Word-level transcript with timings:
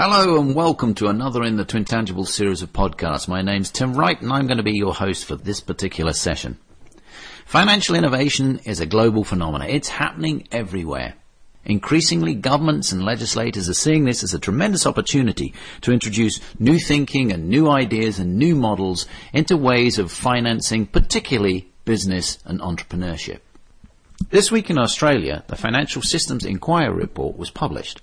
Hello 0.00 0.40
and 0.40 0.54
welcome 0.54 0.94
to 0.94 1.08
another 1.08 1.42
in 1.42 1.56
the 1.56 1.64
Twin 1.64 1.84
Tangible 1.84 2.24
series 2.24 2.62
of 2.62 2.72
podcasts. 2.72 3.26
My 3.26 3.42
name's 3.42 3.68
Tim 3.68 3.94
Wright 3.94 4.22
and 4.22 4.32
I'm 4.32 4.46
going 4.46 4.58
to 4.58 4.62
be 4.62 4.76
your 4.76 4.94
host 4.94 5.24
for 5.24 5.34
this 5.34 5.58
particular 5.58 6.12
session. 6.12 6.56
Financial 7.44 7.96
innovation 7.96 8.60
is 8.64 8.78
a 8.78 8.86
global 8.86 9.24
phenomenon. 9.24 9.68
It's 9.68 9.88
happening 9.88 10.46
everywhere. 10.52 11.14
Increasingly, 11.64 12.36
governments 12.36 12.92
and 12.92 13.04
legislators 13.04 13.68
are 13.68 13.74
seeing 13.74 14.04
this 14.04 14.22
as 14.22 14.32
a 14.32 14.38
tremendous 14.38 14.86
opportunity 14.86 15.52
to 15.80 15.90
introduce 15.90 16.38
new 16.60 16.78
thinking 16.78 17.32
and 17.32 17.48
new 17.48 17.68
ideas 17.68 18.20
and 18.20 18.38
new 18.38 18.54
models 18.54 19.04
into 19.32 19.56
ways 19.56 19.98
of 19.98 20.12
financing, 20.12 20.86
particularly 20.86 21.72
business 21.84 22.38
and 22.44 22.60
entrepreneurship. 22.60 23.40
This 24.30 24.52
week 24.52 24.70
in 24.70 24.78
Australia, 24.78 25.42
the 25.48 25.56
Financial 25.56 26.02
Systems 26.02 26.44
Inquiry 26.44 26.94
report 26.94 27.36
was 27.36 27.50
published. 27.50 28.00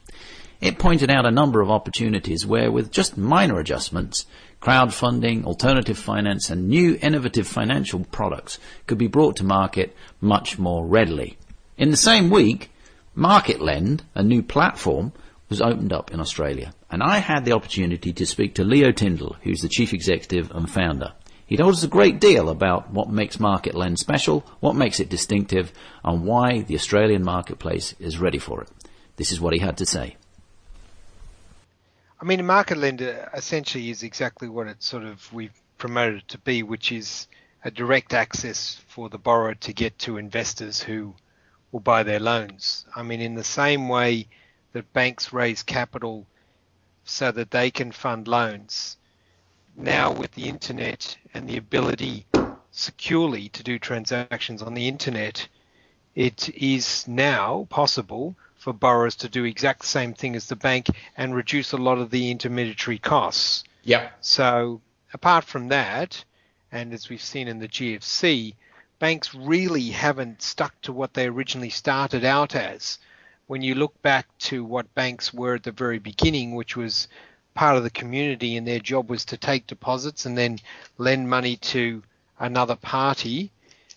It 0.62 0.80
pointed 0.80 1.12
out 1.12 1.26
a 1.26 1.32
number 1.32 1.62
of 1.62 1.70
opportunities 1.70 2.46
where, 2.46 2.72
with 2.72 2.92
just 2.92 3.18
minor 3.18 3.60
adjustments, 3.60 4.26
crowdfunding, 4.62 5.46
alternative 5.46 5.98
finance, 5.98 6.50
and 6.50 6.68
new 6.68 6.98
innovative 7.02 7.48
financial 7.48 8.06
products 8.06 8.58
could 8.88 8.98
be 8.98 9.08
brought 9.08 9.36
to 9.38 9.44
market 9.44 9.96
much 10.22 10.58
more 10.58 10.86
readily. 10.86 11.38
In 11.78 11.92
the 11.92 11.98
same 11.98 12.30
week, 12.30 12.72
Marketlend, 13.16 14.02
a 14.16 14.24
new 14.24 14.42
platform, 14.42 15.14
was 15.50 15.62
opened 15.62 15.94
up 15.94 16.12
in 16.12 16.20
Australia, 16.20 16.74
and 16.90 17.04
I 17.04 17.20
had 17.20 17.46
the 17.46 17.54
opportunity 17.54 18.12
to 18.14 18.26
speak 18.26 18.56
to 18.56 18.64
Leo 18.64 18.92
Tyndall, 18.92 19.36
who's 19.44 19.62
the 19.62 19.70
chief 19.70 19.94
executive 19.94 20.52
and 20.52 20.70
founder. 20.70 21.14
He 21.46 21.58
told 21.58 21.74
us 21.74 21.84
a 21.84 21.88
great 21.88 22.20
deal 22.20 22.50
about 22.50 22.92
what 22.92 23.10
makes 23.10 23.38
Marketlend 23.38 24.00
special, 24.00 24.44
what 24.62 24.76
makes 24.76 25.00
it 25.00 25.10
distinctive, 25.10 25.72
and 26.04 26.26
why 26.26 26.62
the 26.62 26.76
Australian 26.76 27.24
marketplace 27.24 27.94
is 28.00 28.18
ready 28.18 28.40
for 28.40 28.62
it. 28.62 28.70
This 29.18 29.32
is 29.32 29.40
what 29.40 29.54
he 29.54 29.60
had 29.60 29.78
to 29.78 29.86
say. 29.86 30.16
I 32.20 32.24
mean, 32.24 32.40
a 32.40 32.44
Marketlend 32.44 33.02
essentially 33.34 33.90
is 33.90 34.02
exactly 34.02 34.48
what 34.48 34.68
it 34.68 34.82
sort 34.82 35.04
of 35.04 35.32
we've 35.34 35.62
promoted 35.78 36.20
it 36.20 36.28
to 36.30 36.38
be, 36.38 36.64
which 36.64 36.92
is 36.92 37.28
a 37.64 37.72
direct 37.72 38.14
access 38.14 38.82
for 38.88 39.10
the 39.10 39.18
borrower 39.18 39.56
to 39.56 39.74
get 39.74 40.00
to 40.00 40.18
investors 40.18 40.82
who 40.82 41.14
will 41.72 41.82
buy 41.82 42.04
their 42.04 42.22
loans. 42.22 42.86
I 42.96 43.04
mean, 43.04 43.20
in 43.20 43.36
the 43.36 43.44
same 43.44 43.90
way 43.90 44.28
that 44.72 44.94
banks 44.94 45.34
raise 45.34 45.62
capital 45.62 46.26
so 47.04 47.32
that 47.34 47.52
they 47.52 47.70
can 47.70 47.92
fund 47.92 48.28
loans, 48.30 48.98
now 49.76 50.12
with 50.12 50.32
the 50.32 50.48
internet 50.48 51.18
and 51.34 51.50
the 51.50 51.58
ability 51.58 52.26
securely 52.72 53.50
to 53.50 53.64
do 53.64 53.78
transactions 53.78 54.62
on 54.62 54.74
the 54.74 54.88
internet, 54.88 55.48
it 56.16 56.50
is 56.56 57.06
now 57.08 57.68
possible 57.70 58.38
for 58.66 58.74
borrowers 58.74 59.16
to 59.16 59.30
do 59.30 59.44
exact 59.44 59.82
the 59.82 59.86
same 59.86 60.12
thing 60.12 60.36
as 60.36 60.48
the 60.48 60.56
bank 60.56 60.88
and 61.18 61.36
reduce 61.36 61.72
a 61.72 61.78
lot 61.78 62.00
of 62.00 62.10
the 62.10 62.32
intermediary 62.32 62.98
costs. 62.98 63.64
Yeah. 63.84 64.10
So 64.22 64.82
apart 65.14 65.44
from 65.44 65.68
that, 65.68 66.26
and 66.72 66.92
as 66.92 67.08
we've 67.08 67.22
seen 67.22 67.48
in 67.48 67.60
the 67.60 67.68
GFC, 67.68 68.56
banks 68.98 69.36
really 69.36 69.90
haven't 69.90 70.42
stuck 70.42 70.74
to 70.82 70.92
what 70.92 71.14
they 71.14 71.28
originally 71.28 71.70
started 71.70 72.26
out 72.26 72.56
as. 72.56 72.98
When 73.46 73.62
you 73.62 73.76
look 73.76 74.02
back 74.02 74.26
to 74.50 74.64
what 74.64 74.96
banks 74.96 75.32
were 75.32 75.54
at 75.54 75.64
the 75.64 75.72
very 75.72 76.00
beginning, 76.00 76.56
which 76.56 76.76
was 76.76 77.08
part 77.54 77.78
of 77.78 77.84
the 77.84 77.92
community 77.92 78.58
and 78.58 78.68
their 78.68 78.80
job 78.80 79.12
was 79.12 79.26
to 79.26 79.38
take 79.38 79.68
deposits 79.68 80.26
and 80.26 80.36
then 80.36 80.58
lend 80.98 81.30
money 81.30 81.58
to 81.58 82.02
another 82.40 82.78
party 82.78 83.52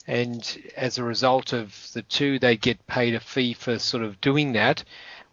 and 0.08 0.72
as 0.74 0.96
a 0.96 1.04
result 1.04 1.52
of 1.52 1.90
the 1.92 2.00
two, 2.00 2.38
they 2.38 2.56
get 2.56 2.86
paid 2.86 3.14
a 3.14 3.20
fee 3.20 3.52
for 3.52 3.78
sort 3.78 4.02
of 4.02 4.18
doing 4.22 4.52
that. 4.52 4.82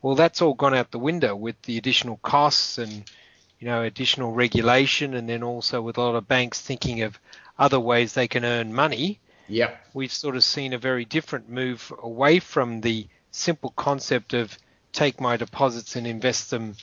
Well, 0.02 0.16
that's 0.16 0.42
all 0.42 0.54
gone 0.54 0.74
out 0.74 0.92
the 0.92 1.00
window 1.00 1.34
with 1.34 1.60
the 1.62 1.78
additional 1.78 2.18
costs 2.18 2.78
and 2.78 3.10
you 3.58 3.68
know 3.68 3.84
additional 3.84 4.34
regulation, 4.34 5.14
and 5.14 5.30
then 5.30 5.44
also 5.44 5.82
with 5.82 5.98
a 5.98 6.02
lot 6.02 6.16
of 6.16 6.28
banks 6.28 6.60
thinking 6.60 7.04
of 7.04 7.18
other 7.58 7.80
ways 7.80 8.14
they 8.14 8.28
can 8.28 8.44
earn 8.44 8.74
money. 8.74 9.22
Yeah, 9.48 9.72
we've 9.94 10.12
sort 10.12 10.36
of 10.36 10.44
seen 10.44 10.74
a 10.74 10.78
very 10.78 11.06
different 11.06 11.50
move 11.50 11.94
away 12.04 12.40
from 12.40 12.82
the 12.82 13.08
simple 13.32 13.70
concept 13.78 14.34
of 14.34 14.58
take 14.92 15.22
my 15.22 15.38
deposits 15.38 15.96
and 15.96 16.06
invest 16.06 16.52
them 16.52 16.76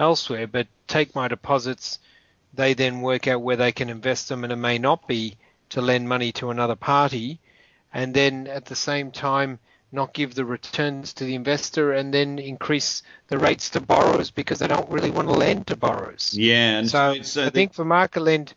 elsewhere, 0.00 0.48
but 0.48 0.66
take 0.88 1.14
my 1.14 1.28
deposits, 1.28 2.00
they 2.54 2.74
then 2.74 3.02
work 3.02 3.28
out 3.28 3.40
where 3.40 3.56
they 3.56 3.70
can 3.70 3.88
invest 3.88 4.28
them, 4.28 4.42
and 4.42 4.52
it 4.52 4.56
may 4.56 4.78
not 4.78 5.06
be 5.06 5.36
to 5.68 5.80
lend 5.80 6.08
money 6.08 6.32
to 6.32 6.50
another 6.50 6.76
party 6.76 7.38
and 7.96 8.12
then 8.12 8.46
at 8.46 8.66
the 8.66 8.76
same 8.76 9.10
time 9.10 9.58
not 9.90 10.12
give 10.12 10.34
the 10.34 10.44
returns 10.44 11.14
to 11.14 11.24
the 11.24 11.34
investor 11.34 11.94
and 11.94 12.12
then 12.12 12.38
increase 12.38 13.02
the 13.28 13.38
rates 13.38 13.70
to 13.70 13.80
borrowers 13.80 14.30
because 14.30 14.58
they 14.58 14.66
don't 14.66 14.90
really 14.90 15.10
want 15.10 15.26
to 15.26 15.32
lend 15.32 15.66
to 15.66 15.76
borrowers. 15.76 16.36
Yeah, 16.36 16.78
and 16.78 16.90
so 16.90 17.12
it's, 17.12 17.38
uh, 17.38 17.46
I 17.46 17.50
think 17.50 17.72
for 17.72 17.86
Marketlend, 17.86 18.52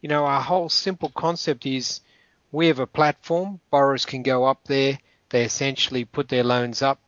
you 0.00 0.08
know, 0.08 0.24
our 0.24 0.40
whole 0.40 0.68
simple 0.68 1.08
concept 1.08 1.66
is 1.66 2.02
we 2.52 2.68
have 2.68 2.78
a 2.78 2.86
platform, 2.86 3.58
borrowers 3.68 4.06
can 4.06 4.22
go 4.22 4.44
up 4.44 4.62
there, 4.66 5.00
they 5.30 5.42
essentially 5.42 6.04
put 6.04 6.28
their 6.28 6.44
loans 6.44 6.80
up, 6.80 7.00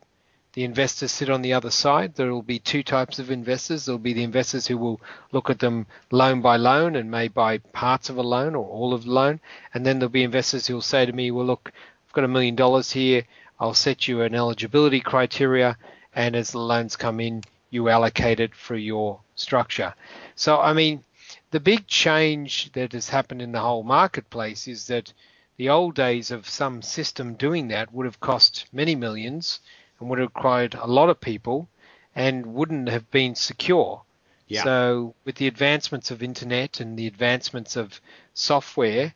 the 0.57 0.65
investors 0.65 1.13
sit 1.13 1.29
on 1.29 1.43
the 1.43 1.53
other 1.53 1.71
side. 1.71 2.15
There 2.15 2.33
will 2.33 2.41
be 2.41 2.59
two 2.59 2.83
types 2.83 3.19
of 3.19 3.31
investors. 3.31 3.85
There 3.85 3.93
will 3.93 3.99
be 3.99 4.15
the 4.15 4.23
investors 4.23 4.67
who 4.67 4.79
will 4.79 5.03
look 5.31 5.51
at 5.51 5.59
them 5.59 5.87
loan 6.11 6.41
by 6.41 6.57
loan 6.57 6.97
and 6.97 7.11
may 7.11 7.29
buy 7.29 7.59
parts 7.59 8.09
of 8.09 8.17
a 8.17 8.23
loan 8.23 8.55
or 8.55 8.65
all 8.67 8.95
of 8.95 9.05
the 9.05 9.11
loan. 9.11 9.39
And 9.75 9.85
then 9.85 9.99
there'll 9.99 10.09
be 10.09 10.23
investors 10.23 10.67
who 10.67 10.73
will 10.73 10.81
say 10.81 11.05
to 11.05 11.13
me, 11.13 11.31
well, 11.31 11.45
look, 11.45 11.73
I've 12.07 12.15
got 12.15 12.25
a 12.25 12.29
million 12.29 12.55
dollars 12.55 12.91
here. 12.91 13.25
I'll 13.61 13.75
set 13.75 14.09
you 14.09 14.23
an 14.23 14.35
eligibility 14.35 14.99
criteria. 14.99 15.77
And 16.15 16.35
as 16.35 16.53
the 16.53 16.59
loans 16.59 16.97
come 16.97 17.21
in, 17.21 17.43
you 17.69 17.91
allocate 17.91 18.41
it 18.41 18.55
for 18.55 18.77
your 18.77 19.21
structure. 19.35 19.93
So, 20.37 20.59
I 20.59 20.73
mean, 20.73 21.05
the 21.51 21.61
big 21.61 21.87
change 21.87 22.73
that 22.73 22.93
has 22.95 23.11
happened 23.11 23.43
in 23.43 23.53
the 23.53 23.61
whole 23.61 23.83
marketplace 23.83 24.67
is 24.67 24.87
that 24.87 25.13
the 25.59 25.69
old 25.69 25.95
days 25.95 26.31
of 26.31 26.49
some 26.49 26.81
system 26.81 27.35
doing 27.35 27.69
that 27.69 27.93
would 27.93 28.07
have 28.07 28.21
cost 28.21 28.65
many 28.73 28.95
millions 28.95 29.61
and 29.99 30.09
would 30.09 30.19
have 30.19 30.31
required 30.35 30.75
a 30.75 30.87
lot 30.87 31.09
of 31.09 31.21
people 31.21 31.69
and 32.15 32.47
wouldn't 32.47 32.89
have 32.89 33.11
been 33.11 33.35
secure. 33.35 34.03
Yeah. 34.49 34.65
So 34.65 35.15
with 35.25 35.37
the 35.37 35.49
advancements 35.49 36.11
of 36.11 36.23
internet 36.23 36.81
and 36.81 36.99
the 36.99 37.07
advancements 37.07 37.77
of 37.77 38.01
software, 38.35 39.15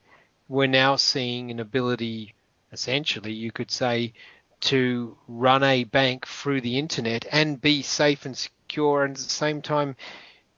we're 0.49 0.67
now 0.67 0.97
seeing 0.97 1.51
an 1.51 1.61
ability, 1.61 2.35
essentially, 2.73 3.33
you 3.33 3.53
could 3.53 3.71
say, 3.71 4.13
to 4.61 5.17
run 5.29 5.63
a 5.63 5.85
bank 5.85 6.27
through 6.27 6.61
the 6.61 6.79
internet 6.79 7.25
and 7.33 7.61
be 7.61 7.83
safe 7.83 8.27
and 8.27 8.37
secure 8.37 9.05
and 9.05 9.17
at 9.17 9.23
the 9.23 9.31
same 9.31 9.63
time 9.63 9.97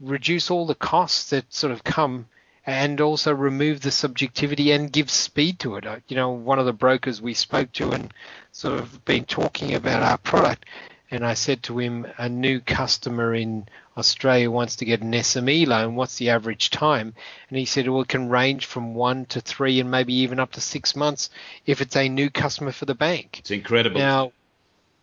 reduce 0.00 0.50
all 0.50 0.66
the 0.66 0.74
costs 0.74 1.30
that 1.30 1.52
sort 1.52 1.72
of 1.72 1.84
come 1.84 2.26
and 2.66 3.00
also 3.00 3.34
remove 3.34 3.80
the 3.80 3.90
subjectivity 3.90 4.70
and 4.72 4.92
give 4.92 5.10
speed 5.10 5.58
to 5.60 5.76
it. 5.76 5.86
Uh, 5.86 5.96
you 6.08 6.16
know, 6.16 6.30
one 6.30 6.58
of 6.58 6.66
the 6.66 6.72
brokers 6.72 7.20
we 7.20 7.34
spoke 7.34 7.72
to 7.72 7.92
and 7.92 8.12
sort 8.52 8.78
of 8.78 9.04
been 9.04 9.24
talking 9.24 9.74
about 9.74 10.02
our 10.02 10.18
product, 10.18 10.66
and 11.10 11.26
I 11.26 11.34
said 11.34 11.62
to 11.64 11.78
him, 11.78 12.06
a 12.18 12.28
new 12.28 12.60
customer 12.60 13.34
in 13.34 13.66
Australia 13.96 14.50
wants 14.50 14.76
to 14.76 14.86
get 14.86 15.02
an 15.02 15.12
SME 15.12 15.66
loan. 15.66 15.94
What's 15.94 16.16
the 16.16 16.30
average 16.30 16.70
time? 16.70 17.14
And 17.50 17.58
he 17.58 17.66
said, 17.66 17.86
well, 17.88 18.02
it 18.02 18.08
can 18.08 18.30
range 18.30 18.64
from 18.64 18.94
one 18.94 19.26
to 19.26 19.40
three 19.40 19.78
and 19.80 19.90
maybe 19.90 20.14
even 20.14 20.40
up 20.40 20.52
to 20.52 20.60
six 20.60 20.96
months 20.96 21.28
if 21.66 21.82
it's 21.82 21.96
a 21.96 22.08
new 22.08 22.30
customer 22.30 22.72
for 22.72 22.86
the 22.86 22.94
bank. 22.94 23.40
It's 23.40 23.50
incredible. 23.50 23.98
Now, 23.98 24.32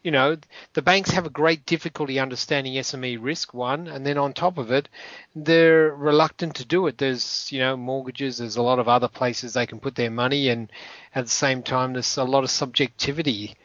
you 0.04 0.12
know, 0.12 0.38
the 0.74 0.82
banks 0.82 1.12
have 1.12 1.26
a 1.26 1.30
great 1.30 1.66
difficulty 1.66 2.20
understanding 2.20 2.74
SME 2.76 3.18
risk, 3.22 3.54
one, 3.54 3.88
and 3.88 4.06
then 4.06 4.18
on 4.18 4.34
top 4.34 4.58
of 4.58 4.72
it, 4.72 4.88
they're 5.36 5.94
reluctant 5.94 6.56
to 6.56 6.66
do 6.66 6.88
it. 6.88 6.98
There's, 6.98 7.52
you 7.52 7.60
know, 7.60 7.76
mortgages, 7.76 8.38
there's 8.38 8.56
a 8.56 8.62
lot 8.62 8.80
of 8.80 8.88
other 8.88 9.10
places 9.10 9.54
they 9.54 9.66
can 9.66 9.80
put 9.80 9.96
their 9.96 10.12
money, 10.12 10.50
and 10.50 10.72
at 11.14 11.26
the 11.26 11.32
same 11.32 11.64
time, 11.64 11.94
there's 11.94 12.18
a 12.18 12.24
lot 12.24 12.44
of 12.44 12.50
subjectivity. 12.50 13.56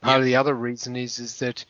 Part 0.00 0.20
of 0.20 0.26
the 0.26 0.36
other 0.36 0.54
reason 0.54 0.96
is 0.96 1.18
is 1.18 1.38
that 1.38 1.64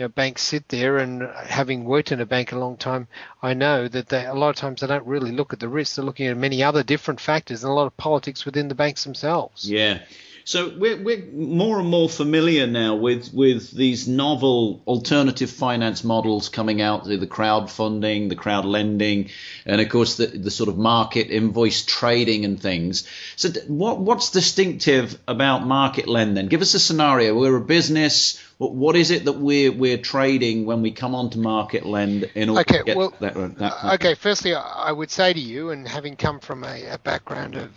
you 0.00 0.06
know, 0.06 0.08
banks 0.08 0.40
sit 0.40 0.66
there, 0.68 0.96
and 0.96 1.28
having 1.46 1.84
worked 1.84 2.10
in 2.10 2.22
a 2.22 2.24
bank 2.26 2.52
a 2.52 2.58
long 2.58 2.78
time, 2.78 3.06
I 3.42 3.52
know 3.52 3.86
that 3.86 4.08
they, 4.08 4.24
a 4.24 4.32
lot 4.32 4.48
of 4.48 4.56
times 4.56 4.80
they 4.80 4.86
don't 4.86 5.06
really 5.06 5.30
look 5.30 5.52
at 5.52 5.60
the 5.60 5.68
risk. 5.68 5.96
They're 5.96 6.04
looking 6.06 6.26
at 6.28 6.38
many 6.38 6.62
other 6.62 6.82
different 6.82 7.20
factors 7.20 7.64
and 7.64 7.70
a 7.70 7.74
lot 7.74 7.86
of 7.86 7.98
politics 7.98 8.46
within 8.46 8.68
the 8.68 8.74
banks 8.74 9.04
themselves. 9.04 9.70
Yeah. 9.70 9.98
So 10.44 10.72
we're, 10.76 10.96
we're 10.96 11.26
more 11.32 11.78
and 11.78 11.88
more 11.88 12.08
familiar 12.08 12.66
now 12.66 12.96
with, 12.96 13.32
with 13.34 13.70
these 13.70 14.08
novel 14.08 14.82
alternative 14.86 15.50
finance 15.50 16.02
models 16.02 16.48
coming 16.48 16.80
out, 16.80 17.04
the 17.04 17.26
crowdfunding, 17.26 18.30
the 18.30 18.36
crowd 18.36 18.64
lending, 18.64 19.28
and 19.66 19.82
of 19.82 19.88
course 19.90 20.16
the, 20.16 20.26
the 20.26 20.50
sort 20.50 20.70
of 20.70 20.78
market 20.78 21.30
invoice 21.30 21.84
trading 21.84 22.46
and 22.46 22.58
things. 22.58 23.06
So 23.36 23.50
what, 23.68 24.00
what's 24.00 24.30
distinctive 24.30 25.18
about 25.28 25.62
Marketlend 25.62 26.34
then? 26.34 26.48
Give 26.48 26.62
us 26.62 26.72
a 26.72 26.80
scenario. 26.80 27.38
We're 27.38 27.56
a 27.56 27.60
business. 27.60 28.42
What, 28.56 28.72
what 28.74 28.96
is 28.96 29.10
it 29.10 29.26
that 29.26 29.34
we're, 29.34 29.72
we're 29.72 29.89
trading 29.98 30.64
when 30.66 30.82
we 30.82 30.90
come 30.90 31.14
onto 31.14 31.38
Marketlend 31.38 32.30
in 32.34 32.48
order 32.50 32.62
okay, 32.62 32.78
to 32.78 32.84
get 32.84 32.96
well, 32.96 33.12
that, 33.20 33.34
that 33.34 33.94
Okay, 33.94 34.14
firstly, 34.14 34.54
I 34.54 34.92
would 34.92 35.10
say 35.10 35.32
to 35.32 35.40
you, 35.40 35.70
and 35.70 35.86
having 35.86 36.16
come 36.16 36.40
from 36.40 36.64
a, 36.64 36.86
a 36.86 36.98
background 36.98 37.56
of 37.56 37.70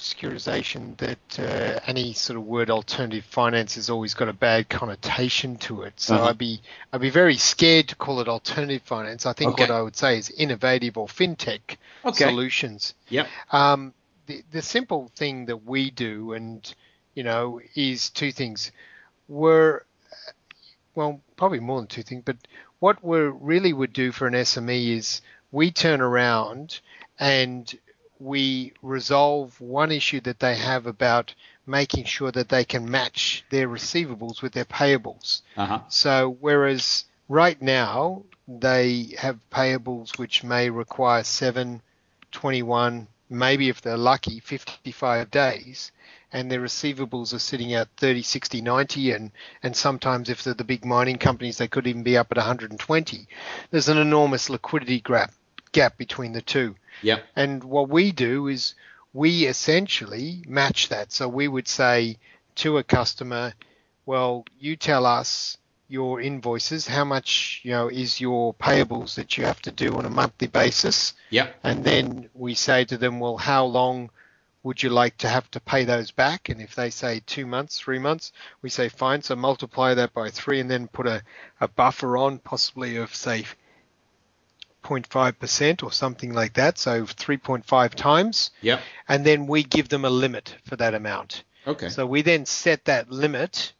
securitization 0.00 0.96
that 0.96 1.38
uh, 1.38 1.78
any 1.86 2.12
sort 2.14 2.38
of 2.38 2.44
word 2.46 2.70
alternative 2.70 3.24
finance 3.24 3.74
has 3.74 3.90
always 3.90 4.14
got 4.14 4.28
a 4.28 4.32
bad 4.32 4.68
connotation 4.68 5.56
to 5.58 5.82
it. 5.82 6.00
So 6.00 6.14
Uh-huh. 6.14 6.28
I'd 6.28 6.38
be 6.38 6.60
I'd 6.92 7.00
be 7.00 7.10
very 7.10 7.36
scared 7.36 7.88
to 7.88 7.96
call 7.96 8.20
it 8.20 8.28
alternative 8.28 8.82
finance. 8.82 9.26
I 9.26 9.32
think 9.34 9.52
Okay. 9.52 9.62
what 9.64 9.70
I 9.70 9.82
would 9.82 9.96
say 9.96 10.18
is 10.18 10.30
innovative 10.30 10.96
or 10.96 11.06
fintech 11.06 11.76
Okay. 12.04 12.24
solutions. 12.24 12.94
Yep. 13.10 13.28
Um, 13.52 13.94
the, 14.26 14.42
the 14.52 14.62
simple 14.62 15.10
thing 15.16 15.46
that 15.46 15.64
we 15.64 15.90
do, 15.90 16.32
and 16.32 16.74
you 17.14 17.22
know, 17.22 17.60
is 17.74 18.10
two 18.10 18.32
things. 18.32 18.72
We're 19.28 19.82
well, 21.00 21.22
probably 21.36 21.60
more 21.60 21.80
than 21.80 21.86
two 21.86 22.02
things, 22.02 22.22
but 22.26 22.36
what 22.78 23.02
we 23.02 23.18
really 23.20 23.72
would 23.72 23.94
do 23.94 24.12
for 24.12 24.26
an 24.26 24.34
SME 24.34 24.98
is 24.98 25.22
we 25.50 25.70
turn 25.70 26.02
around 26.02 26.80
and 27.18 27.74
we 28.18 28.74
resolve 28.82 29.58
one 29.62 29.90
issue 29.90 30.20
that 30.20 30.40
they 30.40 30.56
have 30.56 30.86
about 30.86 31.34
making 31.66 32.04
sure 32.04 32.30
that 32.30 32.50
they 32.50 32.64
can 32.66 32.90
match 32.90 33.42
their 33.48 33.66
receivables 33.66 34.42
with 34.42 34.52
their 34.52 34.66
payables. 34.66 35.40
Uh 35.56 35.66
huh. 35.66 35.80
So 35.88 36.36
whereas 36.38 37.06
right 37.30 37.60
now 37.62 38.24
they 38.46 39.14
have 39.16 39.38
payables 39.50 40.18
which 40.18 40.44
may 40.44 40.68
require 40.68 41.24
7, 41.24 41.80
21, 42.30 43.06
maybe 43.30 43.70
if 43.70 43.80
they're 43.80 43.96
lucky, 43.96 44.38
55 44.40 45.30
days, 45.30 45.92
and 46.32 46.50
their 46.50 46.60
receivables 46.60 47.34
are 47.34 47.38
sitting 47.38 47.74
at 47.74 47.88
30, 47.96 48.22
60, 48.22 48.60
90, 48.60 49.12
and, 49.12 49.30
and 49.62 49.76
sometimes 49.76 50.28
if 50.28 50.44
they're 50.44 50.54
the 50.54 50.64
big 50.64 50.84
mining 50.84 51.18
companies, 51.18 51.58
they 51.58 51.68
could 51.68 51.86
even 51.86 52.02
be 52.02 52.16
up 52.16 52.28
at 52.30 52.36
120. 52.36 53.26
There's 53.70 53.88
an 53.88 53.98
enormous 53.98 54.48
liquidity 54.48 55.00
gap, 55.00 55.32
gap 55.72 55.96
between 55.98 56.32
the 56.32 56.42
two. 56.42 56.76
Yep. 57.02 57.24
And 57.36 57.64
what 57.64 57.88
we 57.88 58.12
do 58.12 58.46
is 58.46 58.74
we 59.12 59.46
essentially 59.46 60.42
match 60.46 60.88
that. 60.88 61.12
So 61.12 61.28
we 61.28 61.48
would 61.48 61.68
say 61.68 62.18
to 62.56 62.78
a 62.78 62.84
customer, 62.84 63.54
well, 64.06 64.44
you 64.58 64.76
tell 64.76 65.06
us 65.06 65.56
your 65.88 66.20
invoices, 66.20 66.86
how 66.86 67.04
much, 67.04 67.60
you 67.64 67.72
know, 67.72 67.88
is 67.88 68.20
your 68.20 68.54
payables 68.54 69.16
that 69.16 69.36
you 69.36 69.44
have 69.44 69.60
to 69.62 69.72
do 69.72 69.96
on 69.96 70.04
a 70.04 70.10
monthly 70.10 70.46
basis. 70.46 71.14
Yep. 71.30 71.56
And 71.64 71.82
then 71.82 72.30
we 72.32 72.54
say 72.54 72.84
to 72.84 72.96
them, 72.96 73.18
well, 73.18 73.36
how 73.36 73.64
long 73.64 74.10
would 74.62 74.82
you 74.82 74.90
like 74.90 75.16
to 75.18 75.28
have 75.28 75.50
to 75.52 75.60
pay 75.60 75.84
those 75.84 76.10
back? 76.10 76.48
And 76.48 76.60
if 76.60 76.74
they 76.74 76.90
say 76.90 77.22
two 77.26 77.46
months, 77.46 77.78
three 77.78 77.98
months, 77.98 78.32
we 78.62 78.68
say 78.68 78.88
fine. 78.88 79.22
So 79.22 79.36
multiply 79.36 79.94
that 79.94 80.12
by 80.12 80.30
three 80.30 80.60
and 80.60 80.70
then 80.70 80.88
put 80.88 81.06
a, 81.06 81.22
a 81.60 81.68
buffer 81.68 82.16
on, 82.16 82.38
possibly 82.38 82.96
of 82.96 83.14
say 83.14 83.44
0.5% 84.84 85.82
or 85.82 85.92
something 85.92 86.32
like 86.32 86.54
that. 86.54 86.78
So 86.78 87.04
3.5 87.04 87.94
times. 87.94 88.50
Yep. 88.60 88.80
And 89.08 89.24
then 89.24 89.46
we 89.46 89.62
give 89.62 89.88
them 89.88 90.04
a 90.04 90.10
limit 90.10 90.56
for 90.64 90.76
that 90.76 90.94
amount. 90.94 91.44
Okay. 91.66 91.88
So 91.88 92.06
we 92.06 92.22
then 92.22 92.44
set 92.46 92.84
that 92.84 93.10
limit 93.10 93.72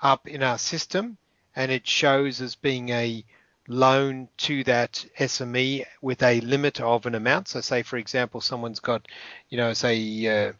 up 0.00 0.28
in 0.28 0.42
our 0.42 0.58
system 0.58 1.16
and 1.56 1.72
it 1.72 1.86
shows 1.86 2.40
as 2.40 2.54
being 2.54 2.90
a 2.90 3.24
loan 3.68 4.28
to 4.38 4.64
that 4.64 5.04
SME 5.18 5.84
with 6.00 6.22
a 6.22 6.40
limit 6.40 6.80
of 6.80 7.06
an 7.06 7.14
amount. 7.14 7.48
So 7.48 7.60
say 7.60 7.82
for 7.82 7.98
example 7.98 8.40
someone's 8.40 8.80
got, 8.80 9.06
you 9.50 9.58
know, 9.58 9.72
say 9.74 10.48
uh, 10.48 10.52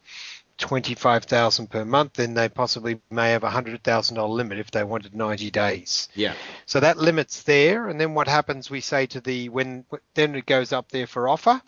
25,000 0.59 1.71
per 1.71 1.85
month, 1.85 2.15
then 2.15 2.35
they 2.35 2.49
possibly 2.49 3.01
may 3.11 3.31
have 3.31 3.45
a 3.45 3.51
$100,000 3.51 4.29
limit 4.29 4.59
if 4.59 4.71
they 4.71 4.85
wanted 4.85 5.15
90 5.15 5.51
days. 5.51 6.09
yeah. 6.15 6.35
So 6.67 6.81
that 6.81 6.99
limit's 6.99 7.45
there, 7.45 7.89
and 7.89 8.01
then 8.01 8.15
what 8.15 8.29
happens? 8.29 8.71
We 8.71 8.81
say 8.81 9.07
to 9.07 9.21
the 9.21 9.49
when 9.49 9.85
then 10.15 10.35
it 10.35 10.47
goes 10.47 10.73
up 10.73 10.91
there 10.91 11.07
for 11.07 11.29
offer. 11.29 11.63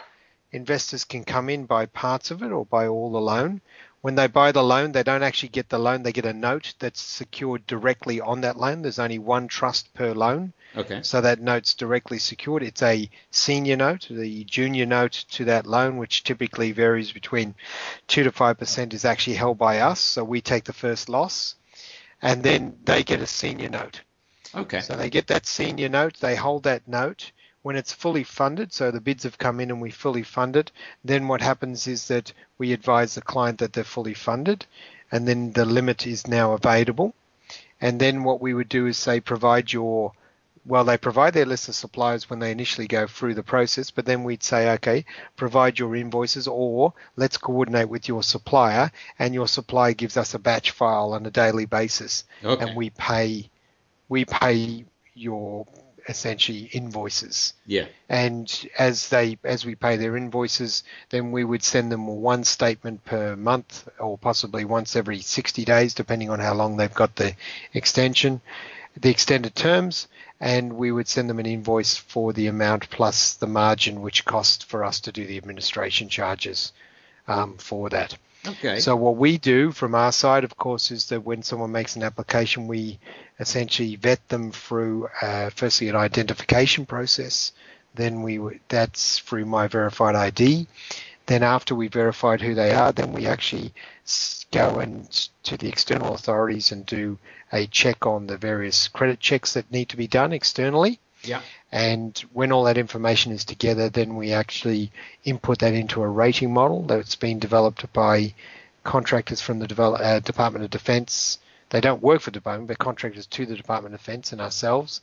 Investors 0.52 1.04
can 1.04 1.25
come 1.25 1.48
in 1.48 1.66
buy 1.66 1.87
parts 1.87 2.32
of 2.32 2.42
it 2.42 2.50
or 2.50 2.66
buy 2.66 2.88
all 2.88 3.12
the 3.12 3.20
loan. 3.20 3.60
When 4.02 4.14
they 4.14 4.29
buy 4.29 4.52
the 4.52 4.62
loan, 4.64 4.93
they 4.93 5.02
don't 5.02 5.23
actually 5.23 5.50
get 5.50 5.69
the 5.69 5.79
loan; 5.79 6.02
they 6.02 6.12
get 6.12 6.25
a 6.25 6.32
note 6.32 6.75
that's 6.79 7.02
secured 7.02 7.67
directly 7.67 8.19
on 8.20 8.41
that 8.41 8.56
loan. 8.56 8.81
There's 8.81 8.99
only 8.99 9.19
one 9.19 9.47
trust 9.47 9.93
per 9.93 10.12
loan, 10.14 10.55
Okay. 10.75 11.02
so 11.02 11.20
that 11.20 11.41
note's 11.41 11.75
directly 11.75 12.19
secured. 12.19 12.62
It's 12.62 12.82
a 12.82 13.11
senior 13.31 13.76
note. 13.76 14.06
The 14.08 14.44
junior 14.44 14.87
note 14.87 15.25
to 15.32 15.44
that 15.47 15.67
loan, 15.67 15.99
which 15.99 16.25
typically 16.25 16.73
varies 16.73 17.12
between 17.12 17.55
two 18.06 18.25
to 18.25 18.32
five 18.32 18.58
percent, 18.58 18.94
is 18.94 19.05
actually 19.05 19.37
held 19.37 19.58
by 19.58 19.81
us. 19.81 20.00
So 20.00 20.25
we 20.25 20.41
take 20.41 20.64
the 20.64 20.73
first 20.73 21.11
loss, 21.11 21.56
and 22.23 22.43
then 22.43 22.79
they 22.85 23.02
get 23.02 23.20
a 23.20 23.26
senior 23.26 23.69
note. 23.69 24.00
Okay. 24.55 24.81
So 24.81 24.97
they 24.97 25.11
get 25.11 25.26
that 25.26 25.47
senior 25.47 25.91
note, 25.91 26.17
they 26.20 26.37
hold 26.37 26.62
that 26.62 26.88
note. 26.88 27.32
When 27.62 27.77
it's 27.77 27.93
fully 27.93 28.25
funded, 28.25 28.73
so 28.73 28.91
the 28.91 29.01
bids 29.01 29.25
have 29.25 29.37
come 29.39 29.61
in 29.61 29.71
and 29.71 29.81
we 29.81 29.91
fully 29.91 30.23
fund 30.23 30.57
it, 30.57 30.73
then 31.05 31.29
what 31.29 31.43
happens 31.43 31.87
is 31.87 32.09
that 32.09 32.33
we 32.57 32.73
advise 32.73 33.15
the 33.15 33.21
client 33.23 33.59
that 33.59 33.73
they're 33.75 33.85
fully 33.85 34.15
funded 34.15 34.65
and 35.12 35.29
then 35.29 35.53
the 35.53 35.65
limit 35.65 36.07
is 36.07 36.27
now 36.27 36.53
available. 36.53 37.15
And 37.81 38.01
then 38.01 38.25
what 38.25 38.41
we 38.41 38.55
would 38.55 38.69
do 38.69 38.87
is 38.87 38.97
say 38.97 39.21
provide 39.21 39.73
your 39.73 40.12
well, 40.67 40.85
they 40.85 40.99
provide 40.99 41.33
their 41.33 41.47
list 41.47 41.69
of 41.71 41.75
suppliers 41.75 42.29
when 42.29 42.39
they 42.39 42.51
initially 42.53 42.87
go 42.87 43.07
through 43.07 43.33
the 43.35 43.43
process, 43.43 43.91
but 43.91 44.05
then 44.05 44.25
we'd 44.25 44.43
say, 44.43 44.71
okay, 44.73 45.07
provide 45.35 45.79
your 45.79 45.97
invoices 45.97 46.47
or 46.47 46.93
let's 47.17 47.39
coordinate 47.39 47.89
with 47.89 48.07
your 48.07 48.23
supplier 48.23 48.93
and 49.19 49.33
your 49.33 49.49
supplier 49.49 49.95
gives 49.95 50.19
us 50.19 50.35
a 50.35 50.39
batch 50.39 50.71
file 50.73 51.15
on 51.15 51.25
a 51.25 51.31
daily 51.31 51.65
basis 51.65 52.25
Okay. 52.45 52.62
and 52.62 52.77
we 52.77 52.91
pay 52.91 53.49
we 54.11 54.25
pay 54.27 54.85
your 55.15 55.67
essentially 56.08 56.70
invoices. 56.73 57.55
Yeah. 57.67 57.87
and 58.08 58.69
as 58.79 59.08
they 59.08 59.38
as 59.44 59.64
we 59.64 59.75
pay 59.75 59.97
their 59.97 60.17
invoices 60.17 60.82
then 61.11 61.32
we 61.32 61.44
would 61.44 61.62
send 61.62 61.93
them 61.93 62.06
one 62.06 62.44
statement 62.44 63.05
per 63.05 63.37
month 63.37 63.88
or 63.99 64.19
possibly 64.19 64.64
once 64.64 64.97
every 64.97 65.20
60 65.20 65.64
days 65.64 65.94
depending 65.94 66.31
on 66.31 66.41
how 66.41 66.55
long 66.55 66.76
they've 66.76 66.94
got 66.94 67.17
the 67.17 67.35
extension 67.75 68.41
the 68.97 69.11
extended 69.11 69.55
terms. 69.55 70.08
And 70.41 70.73
we 70.73 70.91
would 70.91 71.06
send 71.06 71.29
them 71.29 71.38
an 71.38 71.47
invoice 71.47 71.97
for 71.97 72.32
the 72.32 72.47
amount 72.47 72.88
plus 72.91 73.35
the 73.35 73.47
margin 73.47 74.00
which 74.00 74.25
costs 74.25 74.64
for 74.64 74.85
us 74.85 75.00
to 75.00 75.12
do 75.12 75.26
the 75.26 75.37
administration 75.37 76.08
charges 76.08 76.73
um, 77.29 77.56
for 77.58 77.91
that 77.91 78.17
Okay. 78.46 78.81
so 78.81 78.96
what 78.96 79.16
we 79.16 79.37
do 79.37 79.70
from 79.70 79.94
our 79.94 80.12
side, 80.12 80.44
of 80.44 80.56
course, 80.56 80.90
is 80.90 81.08
that 81.10 81.25
when 81.25 81.42
someone 81.42 81.72
makes 81.72 81.96
an 81.96 82.02
application, 82.02 82.69
we 82.69 82.98
essentially 83.38 83.96
vet 83.96 84.26
them 84.28 84.50
through 84.50 85.08
uh, 85.20 85.50
firstly 85.50 85.88
an 85.88 85.96
identification 85.96 86.87
process. 86.87 87.52
Then 87.94 88.22
we 88.22 88.60
that's 88.69 89.19
through 89.19 89.46
my 89.46 89.66
verified 89.66 90.14
ID. 90.14 90.66
Then 91.26 91.42
after 91.42 91.75
we 91.75 91.88
verified 91.88 92.40
who 92.40 92.54
they 92.54 92.72
are, 92.72 92.92
then 92.92 93.12
we 93.12 93.26
actually 93.26 93.72
go 94.50 94.81
and 94.81 95.10
to 95.44 95.56
the 95.56 95.69
external 95.69 96.14
authorities 96.14 96.72
and 96.72 96.84
do 96.87 97.19
a 97.52 97.66
check 97.66 98.06
on 98.06 98.26
the 98.26 98.37
various 98.37 98.88
credit 98.88 99.20
checks 99.20 99.54
that 99.54 99.70
need 99.70 99.88
to 99.90 99.96
be 99.96 100.06
done 100.06 100.32
externally. 100.32 100.98
Yeah. 101.22 101.43
And 101.72 102.19
when 102.32 102.52
all 102.52 102.64
that 102.64 102.78
information 102.78 103.32
is 103.32 103.44
together, 103.44 103.88
then 103.88 104.17
we 104.17 104.32
actually 104.32 104.90
input 105.25 105.59
that 105.61 105.75
into 105.75 106.02
a 106.02 106.09
rating 106.09 106.52
model 106.52 106.83
that's 106.83 107.16
been 107.16 107.38
developed 107.38 107.92
by 107.92 108.35
contractors 108.83 109.40
from 109.40 109.59
the 109.59 109.66
develop, 109.66 110.00
uh, 110.00 110.21
Department 110.21 110.64
of 110.64 110.71
Defense. 110.71 111.38
They 111.71 111.80
don't 111.80 112.02
work 112.02 112.23
for 112.23 112.30
the 112.30 112.38
department, 112.38 112.68
but 112.68 112.78
contractors 112.78 113.26
to 113.26 113.47
the 113.47 113.54
Department 113.54 113.95
of 113.95 114.00
Defense 114.00 114.33
and 114.33 114.40
ourselves. 114.40 115.00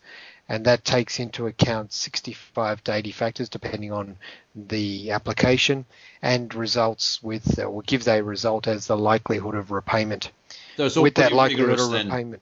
And 0.50 0.65
that 0.65 0.84
takes 0.84 1.20
into 1.20 1.48
account 1.48 1.94
65 1.94 2.84
to 2.86 2.94
80 2.94 3.12
factors 3.12 3.50
depending 3.50 3.92
on 3.92 4.18
the 4.56 5.12
application 5.12 5.86
and 6.22 6.53
results 6.53 7.22
with, 7.22 7.60
or 7.60 7.82
gives 7.84 8.08
a 8.08 8.22
result 8.22 8.68
as 8.68 8.88
the 8.88 8.98
likelihood 8.98 9.56
of 9.56 9.72
repayment. 9.72 10.32
So 10.77 11.01
with 11.01 11.15
that 11.15 11.32
likelihood 11.32 11.70
rigorous 11.70 11.88
of 11.88 11.94
repayment. 11.94 12.42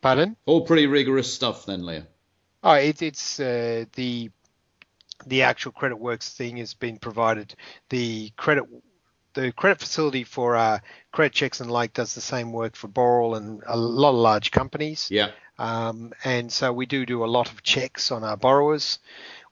Pardon? 0.00 0.36
All 0.46 0.62
pretty 0.62 0.86
rigorous 0.86 1.32
stuff 1.32 1.64
then, 1.66 1.84
Leo. 1.86 2.04
Oh, 2.62 2.74
it, 2.74 3.02
it's 3.02 3.40
uh, 3.40 3.84
the 3.94 4.30
the 5.26 5.42
actual 5.42 5.72
credit 5.72 5.96
works 5.96 6.30
thing 6.34 6.56
has 6.58 6.74
been 6.74 6.98
provided. 6.98 7.54
The 7.90 8.30
credit 8.36 8.64
the 9.34 9.52
credit 9.52 9.78
facility 9.80 10.24
for 10.24 10.56
uh, 10.56 10.78
credit 11.10 11.32
checks 11.32 11.60
and 11.60 11.70
like 11.70 11.94
does 11.94 12.14
the 12.14 12.20
same 12.20 12.52
work 12.52 12.76
for 12.76 12.88
Boral 12.88 13.36
and 13.36 13.62
a 13.66 13.76
lot 13.76 14.10
of 14.10 14.16
large 14.16 14.50
companies. 14.50 15.08
Yeah. 15.10 15.30
Um, 15.58 16.12
and 16.24 16.52
so 16.52 16.72
we 16.72 16.86
do 16.86 17.06
do 17.06 17.24
a 17.24 17.26
lot 17.26 17.50
of 17.50 17.62
checks 17.62 18.10
on 18.10 18.24
our 18.24 18.36
borrowers. 18.36 18.98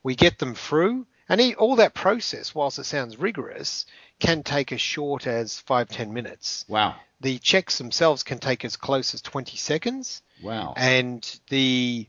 We 0.03 0.17
get 0.17 0.39
them 0.39 0.55
through, 0.55 1.07
and 1.29 1.41
he, 1.41 1.55
all 1.55 1.77
that 1.77 1.95
process, 1.95 2.55
whilst 2.55 2.79
it 2.79 2.85
sounds 2.85 3.19
rigorous, 3.19 3.87
can 4.19 4.43
take 4.43 4.73
as 4.73 4.81
short 4.81 5.27
as 5.27 5.59
five 5.61 5.89
ten 5.89 6.13
minutes. 6.13 6.65
Wow. 6.69 6.97
The 7.21 7.39
checks 7.39 7.79
themselves 7.79 8.23
can 8.23 8.39
take 8.39 8.65
as 8.65 8.77
close 8.77 9.15
as 9.15 9.21
20 9.23 9.57
seconds 9.57 10.23
Wow. 10.43 10.73
and 10.77 11.23
the 11.51 12.07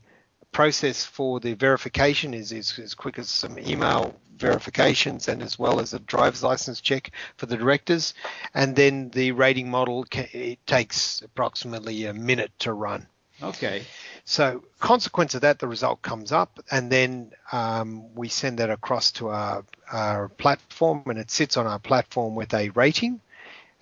process 0.52 1.04
for 1.04 1.40
the 1.40 1.54
verification 1.54 2.34
is, 2.34 2.52
is 2.52 2.78
as 2.78 2.94
quick 2.94 3.18
as 3.18 3.28
some 3.28 3.58
email 3.58 4.14
verifications 4.36 5.28
and 5.28 5.42
as 5.42 5.58
well 5.58 5.80
as 5.80 5.94
a 5.94 5.98
driver's 6.00 6.42
license 6.42 6.80
check 6.80 7.12
for 7.36 7.46
the 7.46 7.56
directors. 7.56 8.14
And 8.54 8.76
then 8.76 9.10
the 9.10 9.32
rating 9.32 9.70
model 9.70 10.04
ca- 10.04 10.28
it 10.32 10.64
takes 10.66 11.22
approximately 11.22 12.06
a 12.06 12.14
minute 12.14 12.52
to 12.60 12.72
run. 12.72 13.06
Okay. 13.42 13.82
so 14.24 14.62
consequence 14.78 15.34
of 15.34 15.40
that 15.40 15.58
the 15.58 15.66
result 15.66 16.00
comes 16.00 16.30
up 16.30 16.60
and 16.70 16.92
then 16.92 17.32
um, 17.50 18.14
we 18.14 18.28
send 18.28 18.58
that 18.58 18.70
across 18.70 19.10
to 19.10 19.30
our, 19.30 19.64
our 19.90 20.28
platform 20.28 21.02
and 21.06 21.18
it 21.18 21.28
sits 21.28 21.56
on 21.56 21.66
our 21.66 21.80
platform 21.80 22.36
with 22.36 22.54
a 22.54 22.68
rating 22.70 23.20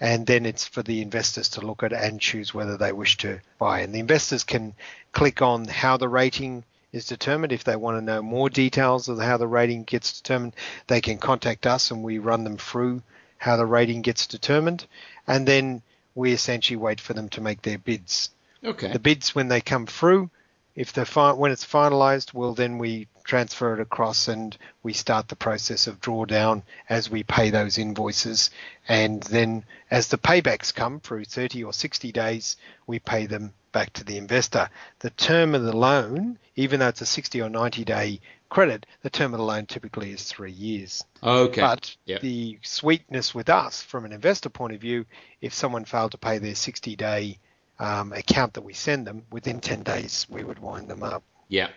and 0.01 0.27
then 0.27 0.47
it's 0.47 0.67
for 0.67 0.83
the 0.83 1.03
investors 1.03 1.51
to 1.51 1.61
look 1.61 1.83
at 1.83 1.93
and 1.93 2.21
choose 2.21 2.55
whether 2.55 2.77
they 2.77 2.93
wish 2.93 3.19
to 3.19 3.41
buy. 3.59 3.81
And 3.81 3.95
the 3.95 4.01
investors 4.01 4.45
can 4.45 4.75
click 5.13 5.43
on 5.43 5.67
how 5.67 5.99
the 5.99 6.09
rating 6.09 6.65
is 6.93 7.07
determined. 7.07 7.53
If 7.53 7.65
they 7.65 7.77
want 7.77 7.99
to 7.99 8.05
know 8.05 8.23
more 8.23 8.49
details 8.49 9.09
of 9.09 9.19
how 9.19 9.37
the 9.37 9.47
rating 9.47 9.85
gets 9.85 10.21
determined, 10.21 10.57
they 10.87 11.03
can 11.03 11.19
contact 11.19 11.67
us 11.67 11.91
and 11.91 12.03
we 12.03 12.19
run 12.19 12.45
them 12.45 12.57
through 12.57 13.03
how 13.37 13.57
the 13.57 13.67
rating 13.67 14.01
gets 14.01 14.27
determined. 14.27 14.87
And 15.27 15.47
then 15.47 15.83
we 16.15 16.33
essentially 16.33 16.77
wait 16.77 17.01
for 17.01 17.13
them 17.13 17.29
to 17.31 17.41
make 17.41 17.63
their 17.63 17.79
bids. 17.79 18.31
Okay. 18.65 18.93
The 18.93 18.99
bids, 18.99 19.35
when 19.35 19.49
they 19.49 19.61
come 19.61 19.87
through, 19.87 20.31
if 20.75 20.93
the 20.93 21.05
when 21.37 21.53
it's 21.53 21.65
finalized, 21.65 22.33
well, 22.33 22.55
then 22.55 22.79
we 22.79 23.07
transfer 23.25 23.75
it 23.75 23.81
across 23.81 24.29
and 24.29 24.57
we 24.83 24.93
start 24.93 25.29
the 25.29 25.37
process 25.37 25.87
of 25.87 26.01
drawdown 26.01 26.63
as 26.89 27.11
we 27.11 27.23
pay 27.23 27.51
those 27.51 27.79
invoices. 27.79 28.51
And 28.89 29.23
then 29.25 29.65
as 29.91 30.09
the 30.09 30.19
paybacks 30.19 30.75
come 30.75 31.01
through 31.01 31.25
30 31.25 31.65
or 31.65 31.73
60 31.73 32.13
days, 32.13 32.57
we 32.87 32.99
pay 32.99 33.27
them 33.27 33.53
back 33.73 33.93
to 33.95 34.05
the 34.05 34.17
investor. 34.17 34.69
The 35.01 35.11
term 35.11 35.55
of 35.55 35.63
the 35.63 35.77
loan, 35.77 36.39
even 36.57 36.81
though 36.81 36.89
it's 36.89 37.01
a 37.01 37.07
60 37.07 37.41
or 37.41 37.49
90 37.49 37.85
day 37.85 38.21
credit, 38.49 38.85
the 39.03 39.11
term 39.11 39.33
of 39.33 39.39
the 39.39 39.45
loan 39.45 39.67
typically 39.67 40.11
is 40.11 40.25
three 40.25 40.51
years. 40.53 41.05
Okay. 41.23 41.61
But 41.61 41.97
Yep. 42.07 42.21
the 42.21 42.59
sweetness 42.63 43.35
with 43.35 43.49
us, 43.49 43.83
from 43.83 44.05
an 44.05 44.13
investor 44.13 44.49
point 44.49 44.75
of 44.75 44.81
view, 44.81 45.07
if 45.41 45.55
someone 45.55 45.85
failed 45.85 46.13
to 46.13 46.19
pay 46.19 46.39
their 46.39 46.55
60 46.57 46.97
day 46.97 47.39
um, 47.79 48.13
account 48.13 48.55
that 48.55 48.63
we 48.63 48.75
send 48.75 49.07
them, 49.07 49.25
within 49.31 49.61
10 49.61 49.83
days 49.83 50.27
we 50.29 50.45
would 50.45 50.59
wind 50.59 50.89
them 50.89 51.03
up. 51.03 51.23
Yeah. 51.49 51.71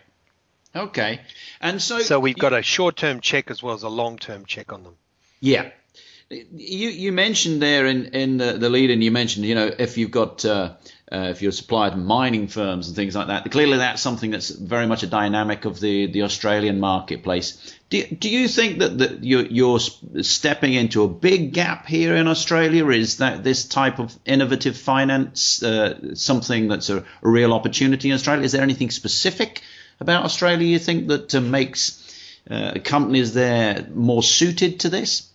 Okay. 0.76 1.20
And 1.62 1.82
so 1.82 2.00
So 2.00 2.20
we've 2.20 2.38
got 2.38 2.54
a 2.54 2.62
short 2.62 2.96
term 2.96 3.20
check 3.20 3.52
as 3.52 3.62
well 3.62 3.76
as 3.76 3.84
a 3.84 3.90
long 3.90 4.18
term 4.18 4.46
check 4.46 4.74
on 4.74 4.84
them. 4.84 4.96
Yeah. 5.40 5.70
You 6.30 6.90
you 6.90 7.12
mentioned 7.12 7.62
there 7.62 7.86
in 7.86 8.06
in 8.06 8.38
the, 8.38 8.54
the 8.54 8.70
lead, 8.70 8.90
and 8.90 9.04
you 9.04 9.12
mentioned 9.12 9.46
you 9.46 9.54
know 9.54 9.70
if 9.78 9.98
you've 10.00 10.10
got 10.10 10.44
uh, 10.44 10.76
uh, 11.12 11.28
if 11.30 11.44
you're 11.44 11.52
supplied 11.52 11.92
to 11.92 11.98
mining 11.98 12.48
firms 12.48 12.88
and 12.88 12.96
things 12.96 13.16
like 13.16 13.28
that. 13.28 13.52
Clearly, 13.52 13.78
that's 13.78 14.02
something 14.02 14.32
that's 14.32 14.50
very 14.50 14.88
much 14.88 15.04
a 15.04 15.08
dynamic 15.08 15.66
of 15.66 15.80
the 15.80 16.08
the 16.08 16.24
Australian 16.24 16.80
marketplace. 16.80 17.76
Do 17.90 18.04
do 18.08 18.30
you 18.30 18.48
think 18.48 18.80
that 18.80 18.98
that 18.98 19.24
you're, 19.24 19.46
you're 19.46 19.80
stepping 19.80 20.74
into 20.74 21.04
a 21.04 21.08
big 21.08 21.54
gap 21.54 21.86
here 21.86 22.16
in 22.16 22.28
Australia? 22.28 22.90
Is 22.90 23.18
that 23.18 23.44
this 23.44 23.66
type 23.66 24.00
of 24.00 24.18
innovative 24.26 24.76
finance 24.76 25.62
uh, 25.62 26.16
something 26.16 26.68
that's 26.68 26.90
a, 26.90 27.06
a 27.22 27.30
real 27.30 27.54
opportunity 27.54 28.10
in 28.10 28.16
Australia? 28.16 28.44
Is 28.44 28.54
there 28.54 28.64
anything 28.64 28.90
specific 28.90 29.62
about 30.00 30.26
Australia 30.26 30.68
you 30.68 30.80
think 30.80 31.08
that 31.08 31.34
uh, 31.36 31.42
makes 31.42 32.00
uh, 32.50 32.80
companies 32.84 33.34
there 33.34 33.88
more 33.94 34.24
suited 34.24 34.82
to 34.82 34.90
this? 34.90 35.30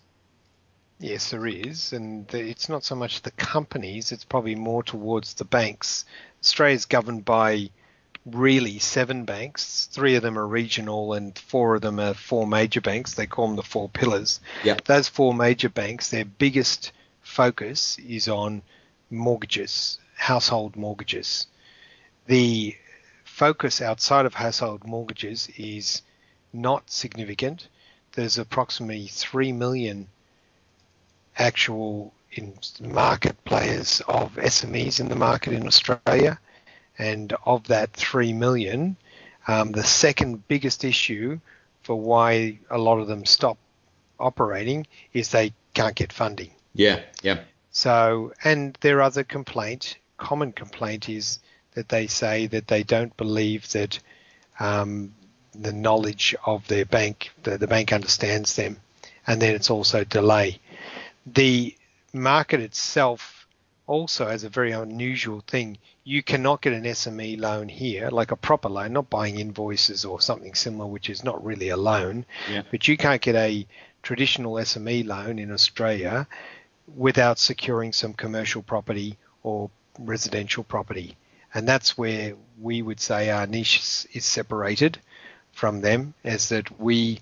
Yes, 1.00 1.31
there 1.31 1.47
is, 1.47 1.93
and 1.93 2.27
the, 2.29 2.41
it's 2.41 2.69
not 2.69 2.85
so 2.85 2.97
much 2.97 3.23
the 3.23 3.31
companies; 3.31 4.11
it's 4.11 4.25
probably 4.25 4.57
more 4.57 4.83
towards 4.83 5.35
the 5.35 5.45
banks. 5.45 6.05
Australia's 6.43 6.87
governed 6.87 7.25
by 7.25 7.71
really 8.27 8.79
seven 8.79 9.25
banks. 9.25 9.88
Three 9.93 10.17
of 10.17 10.23
them 10.23 10.38
are 10.38 10.47
regional, 10.47 11.12
and 11.12 11.38
four 11.38 11.77
of 11.77 11.83
them 11.83 12.00
are 12.00 12.15
four 12.15 12.47
major 12.47 12.81
banks. 12.81 13.15
They 13.15 13.27
call 13.27 13.47
them 13.47 13.57
the 13.57 13.62
four 13.62 13.88
pillars. 13.88 14.41
Yeah. 14.65 14.77
Those 14.85 15.09
four 15.09 15.35
major 15.35 15.69
banks, 15.69 16.11
their 16.11 16.25
biggest 16.25 16.93
focus 17.23 17.99
is 17.99 18.29
on 18.29 18.62
mortgages, 19.11 19.99
household 20.17 20.77
mortgages. 20.77 21.47
The 22.27 22.77
focus 23.38 23.80
outside 23.80 24.26
of 24.26 24.35
household 24.35 24.85
mortgages 24.85 25.49
is 25.57 26.02
not 26.52 26.90
significant. 26.90 27.68
There's 28.12 28.37
approximately 28.37 29.07
three 29.07 29.52
million 29.52 30.09
actual 31.37 32.12
in 32.33 32.59
market 32.80 33.37
players 33.45 34.02
of 34.09 34.35
SMEs 34.35 34.99
in 34.99 35.09
the 35.09 35.14
market 35.14 35.52
in 35.52 35.68
Australia, 35.68 36.40
and 36.99 37.33
of 37.47 37.68
that 37.68 37.92
three 37.92 38.33
million, 38.33 38.97
um, 39.47 39.71
the 39.71 39.85
second 39.85 40.47
biggest 40.49 40.83
issue 40.85 41.38
for 41.83 41.95
why 41.95 42.59
a 42.71 42.76
lot 42.76 42.99
of 42.99 43.07
them 43.07 43.25
stop 43.25 43.57
operating 44.18 44.85
is 45.12 45.30
they 45.30 45.52
can't 45.75 45.95
get 45.95 46.12
funding. 46.12 46.50
Yeah, 46.75 47.02
yeah, 47.23 47.38
So, 47.71 48.33
and 48.42 48.76
their 48.80 49.00
other 49.00 49.23
complaint, 49.23 49.97
common 50.16 50.50
complaint, 50.52 51.09
is 51.09 51.38
that 51.79 51.89
they 51.89 52.09
say 52.09 52.49
that 52.49 52.67
they 52.67 52.83
don't 52.83 53.17
believe 53.17 53.71
that 53.71 54.01
um, 54.59 55.15
the 55.55 55.73
knowledge 55.73 56.35
of 56.45 56.67
their 56.67 56.85
bank, 56.85 57.31
the, 57.45 57.57
the 57.57 57.69
bank 57.69 57.93
understands 57.93 58.57
them, 58.57 58.79
and 59.29 59.41
then 59.41 59.55
it's 59.55 59.71
also 59.71 60.03
delay. 60.03 60.59
The 61.25 61.77
market 62.13 62.59
itself 62.59 63.47
also 63.87 64.27
has 64.27 64.43
a 64.43 64.49
very 64.49 64.73
unusual 64.73 65.45
thing. 65.47 65.79
You 66.03 66.21
cannot 66.21 66.63
get 66.63 66.73
an 66.73 66.83
SME 66.83 67.39
loan 67.39 67.69
here, 67.69 68.09
like 68.11 68.33
a 68.33 68.37
proper 68.37 68.69
loan, 68.69 68.95
not 68.95 69.09
buying 69.09 69.39
invoices 69.39 70.05
or 70.05 70.21
something 70.21 70.55
similar, 70.55 70.89
which 70.89 71.09
is 71.09 71.23
not 71.23 71.45
really 71.45 71.69
a 71.69 71.77
loan, 71.77 72.27
yeah. 72.51 72.63
but 72.73 72.89
you 72.89 72.97
can't 72.97 73.23
get 73.23 73.37
a 73.37 73.65
traditional 74.03 74.55
SME 74.55 75.07
loan 75.07 75.39
in 75.39 75.53
Australia 75.53 76.27
without 76.97 77.39
securing 77.39 77.93
some 77.93 78.15
commercial 78.15 78.63
property 78.63 79.17
or 79.45 79.71
residential 80.01 80.65
property. 80.65 81.17
And 81.55 81.67
that's 81.67 81.97
where 81.97 82.35
we 82.61 82.83
would 82.83 83.00
say 83.00 83.31
our 83.31 83.47
niche 83.47 83.78
is, 84.12 84.25
separated 84.25 84.99
from 85.52 85.81
them, 85.81 86.14
is 86.25 86.50
that 86.50 86.81
we 86.81 87.21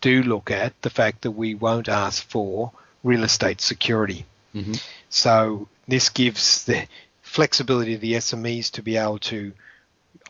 do 0.00 0.22
look 0.22 0.50
at 0.50 0.80
the 0.82 0.90
fact 0.90 1.22
that 1.22 1.32
we 1.32 1.54
won't 1.54 1.88
ask 1.88 2.26
for 2.28 2.72
real 3.02 3.24
estate 3.24 3.60
security. 3.60 4.24
hmm 4.52 4.72
So 5.08 5.68
this 5.86 6.08
gives 6.08 6.64
the 6.64 6.86
flexibility 7.22 7.94
of 7.94 8.00
the 8.00 8.14
SMEs 8.14 8.70
to 8.72 8.82
be 8.82 8.96
able 8.96 9.18
to 9.18 9.52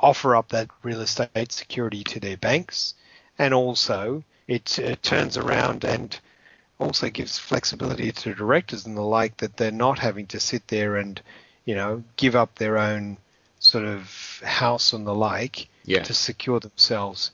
offer 0.01 0.37
up 0.37 0.49
that 0.51 0.69
real 0.83 1.01
estate 1.01 1.53
security 1.53 2.05
to 2.05 2.21
their 2.21 2.37
banks, 2.37 2.95
and 3.39 3.55
also 3.55 4.25
it 4.49 4.79
uh, 4.79 4.97
turns 5.03 5.37
around 5.37 5.85
and 5.85 6.19
also 6.79 7.09
gives 7.11 7.39
flexibility 7.39 8.11
to 8.11 8.35
directors 8.35 8.87
and 8.87 8.97
the 8.97 9.03
like 9.03 9.37
that 9.37 9.57
they're 9.57 9.71
not 9.71 9.99
having 9.99 10.27
to 10.27 10.41
sit 10.41 10.67
there 10.69 10.97
and 10.97 11.21
you 11.65 11.75
know 11.75 12.03
give 12.17 12.35
up 12.37 12.57
their 12.57 12.79
own 12.79 13.17
sort 13.59 13.85
of 13.85 14.41
house 14.45 14.93
and 14.93 15.07
the 15.07 15.15
like 15.15 15.69
Yeah. 15.85 16.03
to 16.03 16.15
secure 16.15 16.61
themselves. 16.61 17.31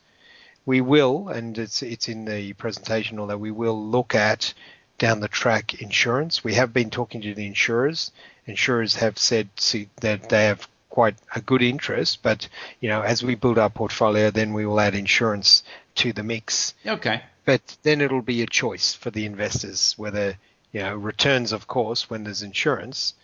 We 0.64 0.80
will, 0.80 1.28
and 1.28 1.56
it's 1.58 1.82
it's 1.82 2.08
in 2.08 2.24
the 2.24 2.52
presentation, 2.54 3.18
although 3.18 3.36
we 3.36 3.52
will 3.52 3.80
look 3.80 4.14
at 4.14 4.52
down 4.98 5.20
the 5.20 5.28
track 5.28 5.80
insurance. 5.80 6.42
We 6.42 6.54
have 6.54 6.72
been 6.72 6.90
talking 6.90 7.20
to 7.22 7.34
the 7.34 7.46
insurers. 7.46 8.10
Insurers 8.46 8.96
have 8.96 9.18
said 9.18 9.48
see, 9.56 9.88
that 10.00 10.28
they 10.28 10.46
have 10.46 10.66
quite 10.90 11.16
a 11.34 11.40
good 11.40 11.62
interest, 11.62 12.22
but 12.22 12.48
you 12.80 12.88
know, 12.88 13.02
as 13.02 13.22
we 13.22 13.34
build 13.34 13.58
our 13.58 13.70
portfolio, 13.70 14.30
then 14.30 14.52
we 14.54 14.64
will 14.66 14.80
add 14.80 14.94
insurance 14.94 15.62
to 15.96 16.12
the 16.12 16.22
mix. 16.22 16.74
Okay. 16.86 17.22
But 17.44 17.76
then 17.82 18.00
it'll 18.00 18.22
be 18.22 18.42
a 18.42 18.46
choice 18.46 18.94
for 18.94 19.10
the 19.10 19.26
investors 19.26 19.94
whether 19.96 20.36
you 20.72 20.80
know 20.80 20.96
returns, 20.96 21.52
of 21.52 21.68
course, 21.68 22.10
when 22.10 22.24
there's 22.24 22.42
insurance, 22.42 23.14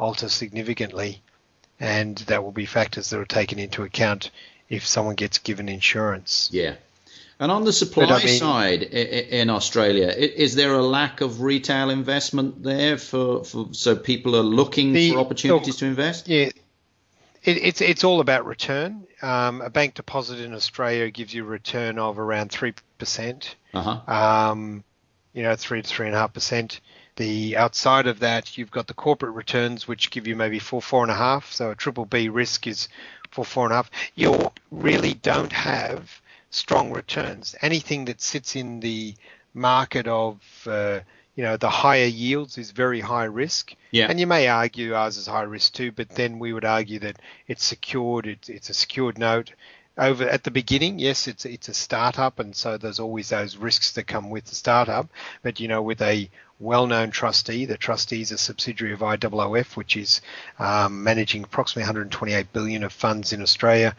alter 0.00 0.28
significantly, 0.28 1.20
and 1.78 2.16
that 2.26 2.42
will 2.42 2.52
be 2.52 2.66
factors 2.66 3.10
that 3.10 3.20
are 3.20 3.24
taken 3.26 3.58
into 3.58 3.82
account 3.84 4.30
if 4.68 4.86
someone 4.86 5.14
gets 5.14 5.38
given 5.38 5.68
insurance. 5.68 6.48
Yeah. 6.52 6.74
And 7.38 7.50
on 7.50 7.64
the 7.64 7.72
supply 7.72 8.04
I 8.04 8.24
mean- 8.24 8.38
side 8.38 8.82
in 8.82 9.48
Australia, 9.50 10.08
is 10.08 10.54
there 10.54 10.74
a 10.74 10.82
lack 10.82 11.20
of 11.20 11.40
retail 11.40 11.90
investment 11.90 12.62
there 12.62 12.98
for, 12.98 13.44
for 13.44 13.68
so 13.72 13.96
people 13.96 14.36
are 14.36 14.42
looking 14.42 14.92
The- 14.92 15.12
for 15.12 15.18
opportunities 15.20 15.76
to 15.76 15.86
invest? 15.86 16.28
Yeah, 16.28 16.50
it, 17.42 17.56
it's 17.56 17.80
it's 17.80 18.04
all 18.04 18.20
about 18.20 18.44
return. 18.44 19.06
Um, 19.22 19.62
a 19.62 19.70
bank 19.70 19.94
deposit 19.94 20.40
in 20.40 20.52
Australia 20.52 21.10
gives 21.10 21.32
you 21.32 21.44
a 21.44 21.48
return 21.48 21.98
of 21.98 22.18
around 22.18 22.50
three 22.50 22.74
percent. 22.98 23.56
Uh 23.72 23.82
huh. 23.82 24.50
Um, 24.52 24.84
you 25.32 25.42
know, 25.42 25.56
three 25.56 25.80
to 25.80 25.88
three 25.88 26.06
and 26.06 26.14
a 26.14 26.18
half 26.18 26.34
percent. 26.34 26.80
The 27.20 27.58
outside 27.58 28.06
of 28.06 28.20
that, 28.20 28.56
you've 28.56 28.70
got 28.70 28.86
the 28.86 28.94
corporate 28.94 29.34
returns, 29.34 29.86
which 29.86 30.10
give 30.10 30.26
you 30.26 30.34
maybe 30.34 30.58
four, 30.58 30.80
four 30.80 31.02
and 31.02 31.12
a 31.12 31.14
half. 31.14 31.52
So 31.52 31.70
a 31.70 31.74
triple 31.74 32.06
B 32.06 32.30
risk 32.30 32.66
is 32.66 32.88
four, 33.30 33.44
four 33.44 33.66
and 33.66 33.74
a 33.74 33.76
half. 33.76 33.90
You 34.14 34.50
really 34.70 35.12
don't 35.12 35.52
have 35.52 36.22
strong 36.48 36.92
returns. 36.92 37.54
Anything 37.60 38.06
that 38.06 38.22
sits 38.22 38.56
in 38.56 38.80
the 38.80 39.16
market 39.52 40.08
of, 40.08 40.38
uh, 40.66 41.00
you 41.36 41.44
know, 41.44 41.58
the 41.58 41.68
higher 41.68 42.06
yields 42.06 42.56
is 42.56 42.70
very 42.70 43.00
high 43.00 43.24
risk. 43.24 43.74
Yeah. 43.90 44.06
And 44.08 44.18
you 44.18 44.26
may 44.26 44.48
argue 44.48 44.94
ours 44.94 45.18
is 45.18 45.26
high 45.26 45.42
risk 45.42 45.74
too, 45.74 45.92
but 45.92 46.08
then 46.08 46.38
we 46.38 46.54
would 46.54 46.64
argue 46.64 47.00
that 47.00 47.20
it's 47.46 47.64
secured. 47.64 48.26
It's, 48.28 48.48
it's 48.48 48.70
a 48.70 48.74
secured 48.74 49.18
note. 49.18 49.52
Over 49.98 50.24
at 50.24 50.44
the 50.44 50.50
beginning, 50.50 50.98
yes, 50.98 51.26
it's 51.26 51.44
it's 51.44 51.68
a 51.68 51.74
startup, 51.74 52.38
and 52.38 52.54
so 52.54 52.78
there's 52.78 53.00
always 53.00 53.28
those 53.28 53.56
risks 53.56 53.92
that 53.92 54.04
come 54.04 54.30
with 54.30 54.46
the 54.46 54.54
startup. 54.54 55.08
But 55.42 55.60
you 55.60 55.68
know, 55.68 55.82
with 55.82 56.00
a 56.00 56.30
well-known 56.60 57.10
trustee, 57.10 57.64
the 57.64 57.76
trustee 57.76 58.20
is 58.20 58.30
a 58.32 58.38
subsidiary 58.38 58.92
of 58.92 59.00
IOOF, 59.00 59.76
which 59.76 59.96
is 59.96 60.20
um, 60.58 61.02
managing 61.02 61.42
approximately 61.42 61.82
128 61.82 62.52
billion 62.52 62.84
of 62.84 62.92
funds 62.92 63.32
in 63.32 63.42
Australia. 63.42 63.96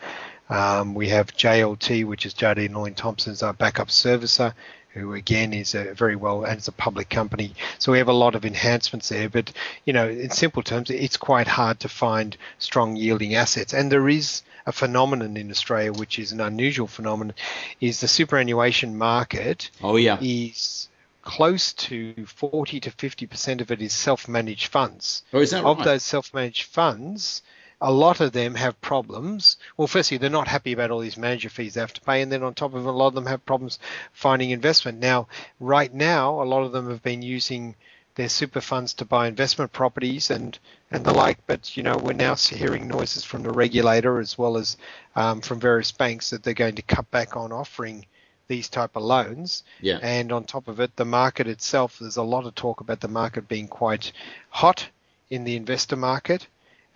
Um, 0.50 0.94
we 0.94 1.10
have 1.10 1.36
JLT, 1.36 2.06
which 2.06 2.26
is 2.26 2.34
Jardine 2.34 2.74
Lloyd 2.74 2.96
Thompson's 2.96 3.42
our 3.42 3.54
backup 3.54 3.88
servicer, 3.88 4.54
who 4.94 5.14
again 5.14 5.54
is 5.54 5.76
a 5.76 5.94
very 5.94 6.16
well 6.16 6.44
and 6.44 6.58
it's 6.58 6.68
a 6.68 6.74
public 6.74 7.10
company. 7.10 7.54
So 7.80 7.92
we 7.92 7.98
have 7.98 8.10
a 8.10 8.14
lot 8.14 8.36
of 8.36 8.46
enhancements 8.46 9.10
there. 9.10 9.30
But 9.30 9.52
you 9.86 9.94
know, 9.94 10.10
in 10.10 10.30
simple 10.30 10.64
terms, 10.64 10.90
it's 10.90 11.18
quite 11.18 11.48
hard 11.48 11.80
to 11.82 11.90
find 11.90 12.38
strong 12.60 12.96
yielding 12.96 13.36
assets, 13.36 13.74
and 13.74 13.92
there 13.92 14.10
is 14.10 14.42
a 14.66 14.72
phenomenon 14.72 15.38
in 15.38 15.50
Australia, 15.52 15.94
which 15.94 16.20
is 16.20 16.32
an 16.32 16.42
unusual 16.42 16.88
phenomenon, 16.88 17.36
is 17.80 18.02
the 18.02 18.08
superannuation 18.08 18.98
market. 18.98 19.70
Oh 19.82 19.96
yeah, 19.98 20.18
is 20.22 20.90
close 21.22 21.74
to 21.74 22.26
40 22.26 22.80
to 22.80 22.92
50 22.92 23.28
percent 23.28 23.62
of 23.62 23.72
it 23.72 23.82
is 23.82 23.94
self-managed 23.94 24.68
funds. 24.68 25.24
Oh, 25.34 25.40
is 25.40 25.52
that 25.52 25.64
of 25.64 25.78
right? 25.78 25.86
those 25.86 26.04
self-managed 26.04 26.64
funds, 26.64 27.42
a 27.80 27.92
lot 27.92 28.22
of 28.22 28.32
them 28.32 28.56
have 28.56 28.80
problems. 28.82 29.58
Well, 29.76 29.88
firstly, 29.88 30.18
they're 30.18 30.30
not 30.30 30.48
happy 30.48 30.72
about 30.72 30.92
all 30.92 31.00
these 31.00 31.18
manager 31.18 31.50
fees 31.50 31.74
they 31.74 31.82
have 31.82 31.94
to 31.94 32.02
pay, 32.02 32.22
and 32.22 32.32
then 32.32 32.44
on 32.44 32.54
top 32.54 32.74
of 32.74 32.86
it, 32.86 32.90
a 32.90 32.92
lot 32.92 33.08
of 33.08 33.16
them 33.16 33.26
have 33.26 33.46
problems 33.46 33.80
finding 34.14 34.52
investment. 34.52 35.00
Now, 35.00 35.28
right 35.60 35.94
now, 35.94 36.42
a 36.42 36.46
lot 36.46 36.64
of 36.64 36.72
them 36.72 36.90
have 36.90 37.02
been 37.02 37.24
using 37.24 37.76
their 38.16 38.30
super 38.30 38.62
funds 38.62 38.94
to 38.96 39.06
buy 39.06 39.28
investment 39.28 39.72
properties 39.72 40.30
and 40.30 40.58
and 40.92 41.06
the 41.06 41.14
like. 41.14 41.40
But 41.48 41.76
you 41.78 41.84
know, 41.84 41.98
we're 41.98 42.14
now 42.14 42.36
hearing 42.36 42.88
noises 42.88 43.24
from 43.24 43.44
the 43.44 43.52
regulator 43.52 44.20
as 44.20 44.38
well 44.38 44.58
as 44.58 44.78
um, 45.16 45.42
from 45.42 45.60
various 45.60 45.92
banks 45.92 46.30
that 46.30 46.44
they're 46.44 46.54
going 46.54 46.76
to 46.76 46.82
cut 46.82 47.10
back 47.12 47.36
on 47.36 47.52
offering 47.52 48.06
these 48.48 48.68
type 48.68 48.98
of 48.98 49.04
loans. 49.04 49.64
Yeah. 49.80 50.00
And 50.02 50.32
on 50.32 50.44
top 50.44 50.68
of 50.68 50.82
it, 50.82 50.96
the 50.98 51.06
market 51.06 51.48
itself, 51.48 52.00
there's 52.00 52.18
a 52.18 52.24
lot 52.24 52.46
of 52.46 52.54
talk 52.54 52.82
about 52.82 53.00
the 53.00 53.08
market 53.08 53.48
being 53.48 53.70
quite 53.70 54.12
hot 54.50 54.90
in 55.30 55.46
the 55.46 55.56
investor 55.56 55.96
market. 55.96 56.48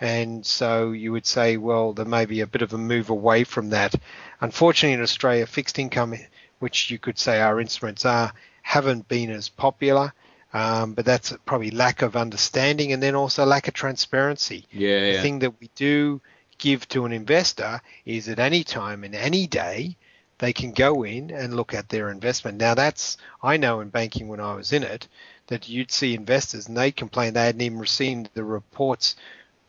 And 0.02 0.46
so 0.46 0.92
you 0.92 1.14
would 1.14 1.26
say, 1.26 1.56
well, 1.56 1.94
there 1.94 2.06
may 2.06 2.26
be 2.26 2.42
a 2.42 2.48
bit 2.48 2.62
of 2.62 2.74
a 2.74 2.78
move 2.78 3.10
away 3.10 3.46
from 3.46 3.70
that. 3.70 3.96
Unfortunately, 4.42 4.94
in 4.94 5.02
Australia, 5.02 5.46
fixed 5.46 5.80
income, 5.80 6.16
which 6.60 6.92
you 6.92 7.00
could 7.00 7.18
say 7.18 7.40
our 7.40 7.62
instruments 7.62 8.06
are, 8.06 8.34
haven't 8.62 9.08
been 9.08 9.32
as 9.32 9.48
popular. 9.48 10.14
Um, 10.56 10.94
but 10.94 11.04
that's 11.04 11.34
probably 11.46 11.70
lack 11.70 12.02
of 12.02 12.16
understanding 12.16 12.94
and 12.94 13.04
then 13.04 13.14
also 13.14 13.44
lack 13.46 13.68
of 13.68 13.74
transparency. 13.74 14.66
Yeah, 14.72 15.02
The 15.02 15.12
yeah. 15.12 15.22
thing 15.22 15.40
that 15.40 15.60
we 15.60 15.70
do 15.76 16.22
give 16.58 16.88
to 16.88 17.04
an 17.06 17.12
investor 17.12 17.82
is 18.06 18.30
at 18.30 18.40
any 18.40 18.64
time 18.64 19.04
and 19.04 19.14
any 19.14 19.48
day 19.48 19.98
they 20.38 20.54
can 20.54 20.72
go 20.72 21.04
in 21.04 21.30
and 21.30 21.58
look 21.58 21.74
at 21.74 21.90
their 21.90 22.10
investment. 22.10 22.58
Now 22.58 22.74
that's 22.74 23.18
I 23.44 23.58
know 23.58 23.82
in 23.82 23.90
banking 23.90 24.30
when 24.30 24.40
I 24.40 24.56
was 24.56 24.72
in 24.72 24.84
it 24.84 25.10
that 25.48 25.68
you'd 25.68 25.92
see 25.92 26.14
investors 26.16 26.68
and 26.70 26.78
they 26.78 26.92
complain 26.92 27.34
they 27.34 27.48
hadn't 27.48 27.60
even 27.60 27.78
received 27.78 28.30
the 28.34 28.46
reports 28.46 29.18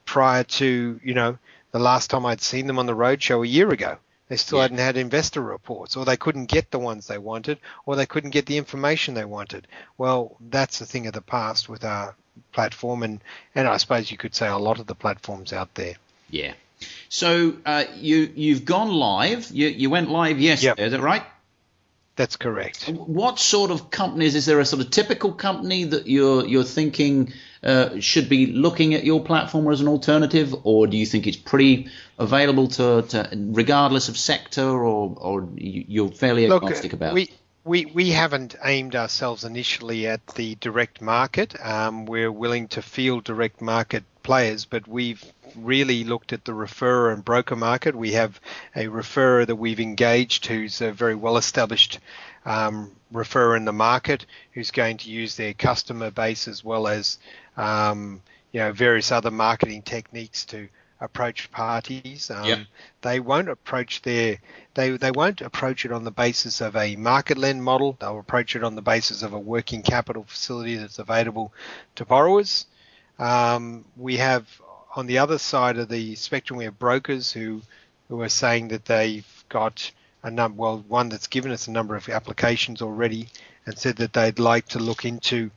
prior 0.05 0.45
to 0.45 1.01
you 1.03 1.15
know 1.15 1.37
the 1.73 1.81
last 1.81 2.11
time 2.11 2.25
I'd 2.25 2.41
seen 2.41 2.69
them 2.69 2.79
on 2.79 2.87
the 2.87 2.95
roadshow 2.95 3.45
a 3.45 3.49
year 3.49 3.71
ago. 3.71 3.99
They 4.29 4.37
still 4.37 4.59
Yeah. 4.59 4.63
hadn't 4.63 4.79
had 4.79 4.97
investor 4.97 5.41
reports, 5.41 5.97
or 5.97 6.05
they 6.05 6.17
couldn't 6.17 6.47
get 6.47 6.71
the 6.71 6.79
ones 6.81 7.07
they 7.07 7.19
wanted, 7.19 7.59
or 7.85 7.95
they 7.97 8.07
couldn't 8.07 8.31
get 8.31 8.47
the 8.47 8.57
information 8.59 9.15
they 9.15 9.25
wanted. 9.25 9.69
Well, 9.99 10.37
that's 10.41 10.81
a 10.81 10.87
thing 10.87 11.07
of 11.07 11.13
the 11.13 11.21
past 11.21 11.69
with 11.69 11.85
our 11.85 12.17
platform, 12.53 13.03
and 13.03 13.21
and 13.55 13.69
I 13.69 13.77
suppose 13.77 14.11
you 14.11 14.17
could 14.19 14.35
say 14.35 14.49
a 14.49 14.57
lot 14.59 14.81
of 14.81 14.87
the 14.87 14.95
platforms 14.95 15.53
out 15.53 15.75
there. 15.75 15.95
Yeah. 16.29 16.55
So 17.09 17.55
uh, 17.65 17.85
you 17.95 18.31
you've 18.35 18.65
gone 18.65 18.91
live. 18.93 19.51
You 19.51 19.69
you 19.69 19.91
went 19.91 20.11
live 20.11 20.39
yesterday. 20.41 20.83
Yep. 20.83 20.87
Is 20.87 20.93
that 20.93 21.01
right? 21.01 21.23
That's 22.17 22.37
correct. 22.37 22.89
What 22.89 23.39
sort 23.39 23.71
of 23.71 23.91
companies 23.91 24.35
is 24.35 24.47
there? 24.47 24.59
A 24.59 24.65
sort 24.65 24.83
of 24.83 24.91
typical 24.91 25.33
company 25.33 25.85
that 25.85 26.07
you're 26.07 26.47
you're 26.47 26.65
thinking 26.65 27.33
uh, 27.63 28.01
should 28.01 28.29
be 28.31 28.47
looking 28.47 28.95
at 28.95 29.05
your 29.05 29.23
platform 29.23 29.71
as 29.71 29.83
an 29.83 29.89
alternative, 29.89 30.55
or 30.65 30.87
do 30.87 30.97
you 30.97 31.05
think 31.05 31.27
it's 31.27 31.37
pretty 31.37 31.89
available 32.19 32.69
to, 32.69 33.03
to 33.03 33.29
regardless 33.35 34.09
of 34.09 34.17
sector, 34.17 34.63
or 34.67 35.15
or 35.19 35.49
you- 35.57 35.85
you're 35.89 36.11
fairly 36.11 36.47
Look, 36.47 36.63
agnostic 36.63 36.95
about? 36.95 37.13
we, 37.13 37.31
we 37.65 37.85
we 37.85 38.11
haven't 38.11 38.55
aimed 38.65 38.95
ourselves 38.97 39.45
initially 39.45 40.07
at 40.07 40.27
the 40.29 40.55
direct 40.55 41.03
market. 41.03 41.55
Um, 41.63 42.07
we're 42.07 42.33
willing 42.33 42.69
to 42.69 42.81
field 42.83 43.25
direct 43.25 43.61
market 43.61 44.05
players, 44.27 44.65
but 44.65 44.89
we've 44.89 45.25
really 45.55 46.03
looked 46.03 46.33
at 46.33 46.45
the 46.45 46.53
referrer 46.53 47.13
and 47.13 47.25
broker 47.25 47.55
market. 47.55 47.95
We 47.95 48.13
have 48.13 48.41
a 48.75 48.87
referrer 48.87 49.47
that 49.47 49.55
we've 49.55 49.79
engaged 49.79 50.47
who's 50.47 50.81
a 50.81 50.91
very 50.91 51.15
well 51.15 51.37
established 51.37 52.01
um, 52.45 52.91
referrer 53.15 53.57
in 53.57 53.65
the 53.65 53.73
market 53.73 54.27
who's 54.53 54.73
going 54.73 54.97
to 54.99 55.11
use 55.11 55.37
their 55.37 55.55
customer 55.55 56.11
base 56.11 56.49
as 56.49 56.65
well 56.65 56.89
as 56.89 57.19
um, 57.57 58.21
you 58.51 58.59
know 58.59 58.73
various 58.73 59.13
other 59.13 59.31
marketing 59.31 59.83
techniques 59.83 60.45
to 60.47 60.69
approach 61.01 61.49
parties. 61.53 62.29
Um, 62.31 62.45
Yep. 62.47 62.59
They 63.03 63.21
won't 63.21 63.49
approach 63.49 64.03
their 64.03 64.39
they 64.75 64.97
they 64.97 65.13
won't 65.13 65.41
approach 65.41 65.85
it 65.85 65.93
on 65.93 66.03
the 66.03 66.11
basis 66.11 66.61
of 66.61 66.75
a 66.75 66.97
market 66.97 67.39
lend 67.39 67.63
model. 67.63 67.97
They'll 68.01 68.19
approach 68.19 68.57
it 68.57 68.65
on 68.65 68.75
the 68.75 68.83
basis 68.83 69.23
of 69.23 69.33
a 69.35 69.39
working 69.39 69.83
capital 69.83 70.25
facility 70.25 70.75
that's 70.75 70.99
available 70.99 71.53
to 71.95 72.05
borrowers. 72.05 72.67
Um, 73.19 73.85
we 73.97 74.17
have 74.19 74.47
on 74.95 75.07
the 75.07 75.19
other 75.19 75.39
side 75.39 75.79
of 75.79 75.89
the 75.89 76.15
spectrum, 76.15 76.59
we 76.59 76.65
have 76.65 76.79
brokers 76.79 77.33
who 77.33 77.63
who 78.09 78.21
are 78.23 78.29
saying 78.29 78.69
that 78.69 78.85
they've 78.85 79.45
got 79.49 79.91
a 80.23 80.31
number. 80.31 80.61
Well, 80.61 80.85
one 80.89 81.09
that's 81.09 81.27
given 81.27 81.53
us 81.53 81.69
a 81.69 81.71
number 81.71 81.97
of 81.97 82.09
applications 82.09 82.83
already 82.83 83.29
and 83.67 83.79
said 83.79 83.97
that 83.97 84.13
they'd 84.13 84.39
like 84.39 84.69
to 84.69 84.79
look 84.79 85.05
into 85.05 85.51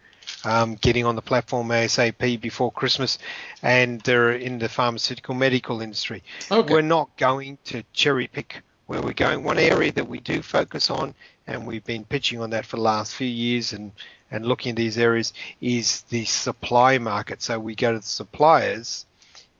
um, 0.43 0.75
getting 0.75 1.05
on 1.05 1.15
the 1.15 1.21
platform 1.21 1.69
ASAP 1.69 2.39
before 2.41 2.71
Christmas, 2.71 3.17
and 3.61 4.01
they're 4.01 4.31
in 4.31 4.59
the 4.59 4.69
pharmaceutical 4.69 5.35
medical 5.35 5.81
industry. 5.81 6.23
Okay. 6.51 6.73
We're 6.73 6.81
not 6.81 7.15
going 7.17 7.57
to 7.65 7.83
cherry 7.93 8.27
pick 8.27 8.61
where 8.87 9.01
we're 9.01 9.13
going. 9.13 9.43
One 9.43 9.59
area 9.59 9.91
that 9.91 10.07
we 10.07 10.19
do 10.19 10.41
focus 10.41 10.89
on, 10.89 11.13
and 11.49 11.65
we've 11.67 11.83
been 11.85 12.05
pitching 12.05 12.41
on 12.41 12.51
that 12.51 12.65
for 12.65 12.75
the 12.75 12.81
last 12.81 13.15
few 13.15 13.27
years 13.27 13.73
and, 13.73 13.91
and 14.31 14.45
looking 14.45 14.71
at 14.71 14.75
these 14.75 14.97
areas, 14.97 15.33
is 15.61 16.01
the 16.03 16.25
supply 16.25 16.97
market. 16.97 17.41
So 17.41 17.59
we 17.59 17.75
go 17.75 17.91
to 17.93 17.99
the 17.99 18.05
suppliers 18.05 19.05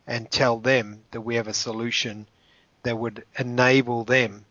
and 0.08 0.30
tell 0.30 0.60
them 0.60 1.02
that 1.12 1.22
we 1.22 1.36
have 1.36 1.48
a 1.48 1.54
solution 1.54 2.28
that 2.84 2.98
would 2.98 3.26
enable 3.38 4.04
them 4.04 4.46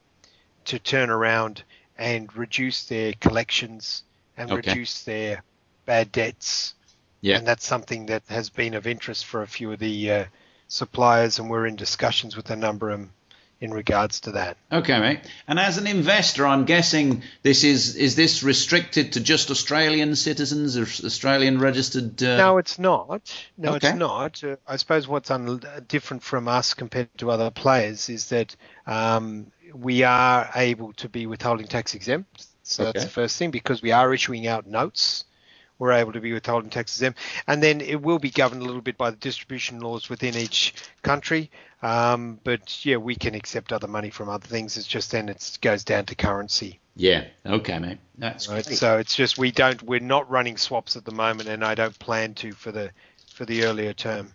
to 0.67 0.79
turn 0.79 1.11
around 1.11 1.63
and 1.97 2.35
reduce 2.37 2.85
their 2.85 3.13
collections 3.21 4.03
and 4.37 4.51
Okay. 4.51 4.71
reduce 4.71 5.03
their 5.05 5.43
bad 5.87 6.13
debts. 6.13 6.75
Yeah. 7.21 7.39
And 7.39 7.47
that's 7.47 7.67
something 7.67 8.07
that 8.07 8.23
has 8.29 8.51
been 8.51 8.75
of 8.75 8.87
interest 8.87 9.25
for 9.27 9.43
a 9.43 9.47
few 9.47 9.73
of 9.73 9.79
the 9.81 10.11
uh, 10.11 10.25
suppliers, 10.69 11.39
and 11.39 11.51
we're 11.51 11.67
in 11.67 11.75
discussions 11.75 12.37
with 12.37 12.51
a 12.51 12.57
number 12.57 12.91
of 12.91 13.01
them 13.01 13.13
in 13.61 13.73
regards 13.73 14.21
to 14.21 14.33
that. 14.33 14.57
Okay, 14.71 14.99
mate. 15.01 15.21
And 15.49 15.59
as 15.59 15.79
an 15.79 15.87
investor, 15.87 16.47
I'm 16.47 16.65
guessing 16.65 17.23
this 17.43 17.65
is 17.65 17.97
is 17.97 18.15
this 18.15 18.43
restricted 18.43 19.13
to 19.15 19.21
just 19.21 19.51
Australian 19.51 20.15
citizens 20.17 20.77
or 20.77 20.83
Australian 20.83 21.59
registered? 21.59 22.23
Uh, 22.23 22.37
No, 22.37 22.59
it's 22.59 22.79
not. 22.79 23.33
No, 23.57 23.75
Okay. 23.75 23.89
it's 23.89 23.97
not. 23.99 24.45
Uh, 24.45 24.57
I 24.67 24.77
suppose 24.77 25.09
what's 25.09 25.31
un- 25.31 25.61
different 25.89 26.23
from 26.23 26.47
us 26.49 26.75
compared 26.75 27.09
to 27.19 27.31
other 27.31 27.51
players 27.51 28.09
is 28.09 28.29
that 28.29 28.55
um, 28.87 29.51
we 29.75 30.03
are 30.05 30.49
able 30.55 30.93
to 30.95 31.09
be 31.09 31.27
withholding 31.27 31.67
tax 31.67 31.95
exempt. 31.95 32.47
So 32.63 32.85
that's 32.85 33.05
the 33.05 33.11
first 33.11 33.37
thing 33.39 33.51
because 33.51 33.81
we 33.83 33.93
are 33.93 34.13
issuing 34.13 34.47
out 34.47 34.67
notes. 34.67 35.25
We're 35.79 35.93
able 35.93 36.13
to 36.13 36.21
be 36.21 36.33
withholding 36.33 36.71
taxes 36.71 37.01
exempt, 37.03 37.21
and 37.47 37.63
then 37.63 37.81
it 37.81 38.03
will 38.03 38.19
be 38.19 38.31
governed 38.31 38.63
a 38.63 38.65
little 38.65 38.81
bit 38.81 38.99
by 38.99 39.11
the 39.11 39.17
distribution 39.17 39.81
laws 39.81 40.09
within 40.09 40.37
each 40.37 40.75
country. 41.03 41.51
Um, 41.83 42.41
but 42.43 42.85
yeah, 42.85 42.97
we 42.97 43.15
can 43.15 43.35
accept 43.35 43.73
other 43.73 43.87
money 43.87 44.11
from 44.11 44.29
other 44.29 44.47
things. 44.47 44.77
It's 44.77 44.87
just 44.87 45.13
then 45.13 45.29
it 45.29 45.59
goes 45.61 45.85
down 45.85 46.07
to 46.07 46.15
currency. 46.17 46.81
Yeah. 46.97 47.27
Okay, 47.47 47.79
mate. 47.79 47.99
That's 48.19 48.49
Right. 48.49 48.65
great. 48.65 48.77
So 48.77 48.99
it's 48.99 49.15
just 49.15 49.39
we 49.39 49.53
don't 49.53 49.81
we're 49.85 50.01
not 50.01 50.29
running 50.29 50.57
swaps 50.57 50.97
at 50.97 51.05
the 51.05 51.13
moment, 51.13 51.49
and 51.49 51.65
I 51.65 51.77
don't 51.77 51.97
plan 51.99 52.35
to 52.35 52.53
for 52.53 52.73
the 52.73 52.91
for 53.33 53.45
the 53.45 53.65
earlier 53.65 53.93
term. 53.93 54.35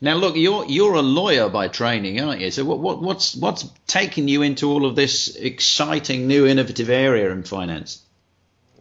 Now, 0.00 0.14
look, 0.14 0.36
you're 0.36 0.64
you're 0.66 0.94
a 0.94 1.02
lawyer 1.02 1.48
by 1.48 1.66
training, 1.66 2.20
aren't 2.20 2.40
you? 2.40 2.52
So, 2.52 2.64
what, 2.64 2.78
what 2.78 3.02
what's 3.02 3.34
what's 3.34 3.68
taking 3.88 4.28
you 4.28 4.42
into 4.42 4.70
all 4.70 4.86
of 4.86 4.94
this 4.94 5.34
exciting 5.34 6.28
new 6.28 6.46
innovative 6.46 6.90
area 6.90 7.32
in 7.32 7.42
finance? 7.42 8.00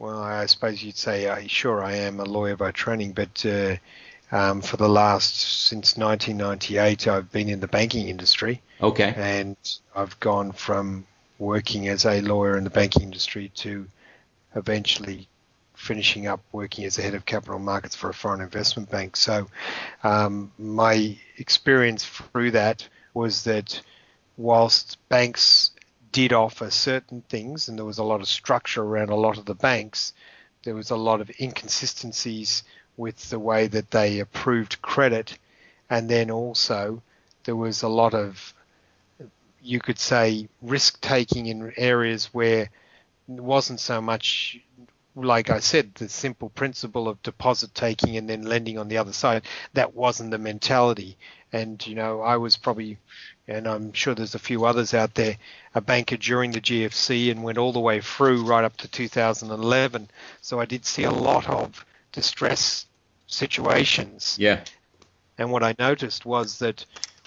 Well, 0.03 0.21
I 0.21 0.47
suppose 0.47 0.83
you'd 0.83 0.97
say, 0.97 1.27
uh, 1.27 1.47
sure, 1.47 1.81
I 1.81 1.93
am 1.93 2.19
a 2.19 2.25
lawyer 2.25 2.57
by 2.57 2.71
training, 2.71 3.13
but 3.13 3.45
uh, 3.45 3.77
um, 4.33 4.61
for 4.61 4.75
the 4.75 4.89
last 4.89 5.37
since 5.39 5.95
1998, 5.95 7.07
I've 7.07 7.31
been 7.31 7.47
in 7.47 7.61
the 7.61 7.69
banking 7.69 8.09
industry, 8.09 8.61
Okay. 8.81 9.13
and 9.15 9.55
I've 9.95 10.19
gone 10.19 10.51
from 10.51 11.07
working 11.39 11.87
as 11.87 12.05
a 12.05 12.19
lawyer 12.19 12.57
in 12.57 12.65
the 12.65 12.69
banking 12.69 13.03
industry 13.03 13.49
to 13.55 13.87
eventually 14.55 15.29
finishing 15.73 16.27
up 16.27 16.41
working 16.51 16.83
as 16.83 16.97
the 16.97 17.01
head 17.01 17.15
of 17.15 17.23
capital 17.23 17.59
markets 17.59 17.95
for 17.95 18.09
a 18.09 18.13
foreign 18.13 18.41
investment 18.41 18.91
bank. 18.91 19.15
So 19.15 19.47
um, 20.03 20.51
my 20.59 21.17
experience 21.37 22.03
through 22.03 22.51
that 22.51 22.85
was 23.13 23.45
that 23.45 23.79
whilst 24.35 24.97
banks 25.07 25.71
did 26.13 26.31
offer 26.31 26.69
certain 26.69 27.21
things 27.27 27.67
and 27.67 27.77
there 27.77 27.85
was 27.85 27.97
a 27.97 28.03
lot 28.03 28.21
of 28.21 28.29
structure 28.29 28.83
around 28.83 29.09
a 29.09 29.15
lot 29.15 29.37
of 29.37 29.45
the 29.45 29.55
banks, 29.55 30.13
there 30.63 30.75
was 30.75 30.91
a 30.91 30.95
lot 30.95 31.19
of 31.19 31.29
inconsistencies 31.41 32.63
with 32.95 33.29
the 33.29 33.39
way 33.39 33.67
that 33.67 33.91
they 33.91 34.19
approved 34.19 34.81
credit. 34.81 35.37
And 35.89 36.09
then 36.09 36.31
also 36.31 37.01
there 37.43 37.55
was 37.55 37.81
a 37.81 37.89
lot 37.89 38.13
of 38.13 38.53
you 39.65 39.79
could 39.79 39.97
say, 39.97 40.49
risk 40.61 40.99
taking 41.01 41.45
in 41.45 41.73
areas 41.77 42.25
where 42.33 42.69
it 43.29 43.41
wasn't 43.41 43.79
so 43.79 44.01
much 44.01 44.59
like 45.15 45.49
I 45.49 45.59
said, 45.59 45.93
the 45.95 46.09
simple 46.09 46.49
principle 46.49 47.07
of 47.07 47.21
deposit 47.21 47.75
taking 47.75 48.17
and 48.17 48.27
then 48.29 48.43
lending 48.43 48.77
on 48.77 48.87
the 48.87 48.97
other 48.97 49.13
side, 49.13 49.43
that 49.73 49.93
wasn't 49.93 50.31
the 50.31 50.37
mentality. 50.37 51.17
And, 51.51 51.85
you 51.85 51.95
know, 51.95 52.21
I 52.21 52.37
was 52.37 52.57
probably, 52.57 52.97
and 53.47 53.67
I'm 53.67 53.93
sure 53.93 54.15
there's 54.15 54.35
a 54.35 54.39
few 54.39 54.65
others 54.65 54.93
out 54.93 55.15
there, 55.15 55.37
a 55.75 55.81
banker 55.81 56.17
during 56.17 56.51
the 56.51 56.61
GFC 56.61 57.31
and 57.31 57.43
went 57.43 57.57
all 57.57 57.73
the 57.73 57.79
way 57.79 58.01
through 58.01 58.45
right 58.45 58.63
up 58.63 58.77
to 58.77 58.87
2011. 58.87 60.09
So 60.41 60.59
I 60.59 60.65
did 60.65 60.85
see 60.85 61.03
a 61.03 61.11
lot 61.11 61.47
of 61.49 61.85
distress 62.11 62.85
situations. 63.27 64.37
Yeah. 64.39 64.63
And 65.37 65.51
what 65.51 65.63
I 65.63 65.75
noticed 65.79 66.25
was 66.25 66.59
that 66.59 66.85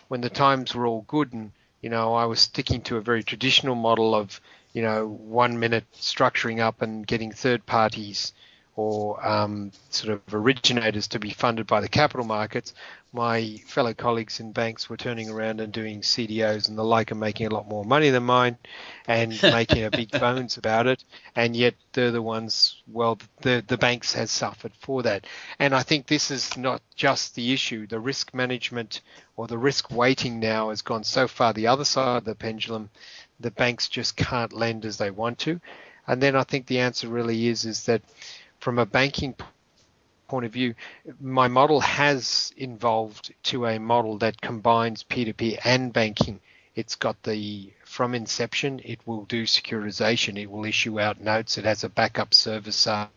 when 0.09 0.21
the 0.21 0.31
times 0.31 0.75
were 0.75 0.87
all 0.87 1.05
good 1.09 1.33
and, 1.33 1.53
you 1.83 1.91
know, 1.91 2.15
I 2.15 2.25
was 2.25 2.41
sticking 2.41 2.81
to 2.83 2.97
a 2.97 3.01
very 3.01 3.23
traditional 3.23 3.75
model 3.75 4.15
of 4.15 4.41
you 4.77 4.83
know, 4.83 5.09
one 5.09 5.59
minute 5.59 5.87
structuring 5.95 6.61
up 6.61 6.83
and 6.83 7.07
getting 7.07 7.33
third 7.33 7.65
parties 7.65 8.35
or 8.77 9.27
um, 9.27 9.73
sort 9.91 10.13
of 10.13 10.35
originators 10.35 11.09
to 11.09 11.19
be 11.19 11.31
funded 11.31 11.67
by 11.67 11.81
the 11.81 11.89
capital 11.89 12.27
markets, 12.27 12.75
my 13.13 13.57
fellow 13.67 13.95
colleagues 13.95 14.39
in 14.39 14.53
banks 14.53 14.91
were 14.91 14.99
turning 14.99 15.31
around 15.31 15.61
and 15.61 15.73
doing 15.73 16.03
CDOs 16.03 16.69
and 16.69 16.77
the 16.77 16.85
like 16.85 17.11
and 17.11 17.19
making 17.19 17.47
a 17.47 17.55
lot 17.55 17.67
more 17.67 17.85
money 17.85 18.11
than 18.11 18.25
mine 18.25 18.59
and 19.09 19.31
making 19.43 19.85
a 19.85 19.91
big 19.91 20.11
bones 20.11 20.59
about 20.59 20.87
it. 20.87 21.03
And 21.35 21.57
yet 21.57 21.75
they're 21.95 22.11
the 22.11 22.21
ones, 22.21 22.83
well, 22.87 23.19
the, 23.41 23.65
the 23.67 23.79
banks 23.79 24.13
has 24.13 24.31
suffered 24.31 24.73
for 24.79 25.03
that. 25.05 25.27
And 25.59 25.75
I 25.75 25.83
think 25.83 26.07
this 26.07 26.31
is 26.31 26.57
not 26.59 26.83
just 26.95 27.35
the 27.35 27.55
issue. 27.55 27.87
The 27.87 27.99
risk 27.99 28.35
management 28.35 29.01
or 29.37 29.47
the 29.47 29.59
risk 29.59 29.91
weighting 29.91 30.39
now 30.39 30.69
has 30.69 30.83
gone 30.83 31.05
so 31.05 31.27
far 31.27 31.55
the 31.55 31.69
other 31.69 31.85
side 31.85 32.19
of 32.19 32.25
the 32.25 32.35
pendulum 32.35 32.91
the 33.41 33.51
banks 33.51 33.89
just 33.89 34.17
can't 34.17 34.53
lend 34.53 34.85
as 34.85 34.97
they 34.97 35.11
want 35.11 35.39
to. 35.41 35.61
And 36.07 36.23
then 36.23 36.37
I 36.37 36.45
think 36.45 36.67
the 36.67 36.81
answer 36.81 37.09
really 37.09 37.49
is 37.49 37.65
is 37.65 37.85
that 37.87 38.03
from 38.61 38.79
a 38.79 38.87
banking 38.87 39.35
point 40.29 40.45
of 40.47 40.53
view, 40.53 40.75
my 41.21 41.49
model 41.49 41.81
has 41.81 42.53
evolved 42.57 43.33
to 43.45 43.67
a 43.67 43.79
model 43.79 44.19
that 44.19 44.41
combines 44.41 45.05
P2P 45.05 45.59
and 45.65 45.93
banking. 45.93 46.41
It's 46.75 46.95
got 46.95 47.23
the 47.23 47.73
from 47.85 48.15
inception, 48.15 48.81
it 48.85 49.01
will 49.07 49.25
do 49.25 49.45
securitization. 49.45 50.39
It 50.39 50.51
will 50.51 50.67
issue 50.67 51.01
out 51.01 51.21
notes. 51.21 51.57
It 51.57 51.65
has 51.65 51.85
a 51.85 51.89
backup 51.89 52.31
servicer. 52.33 53.09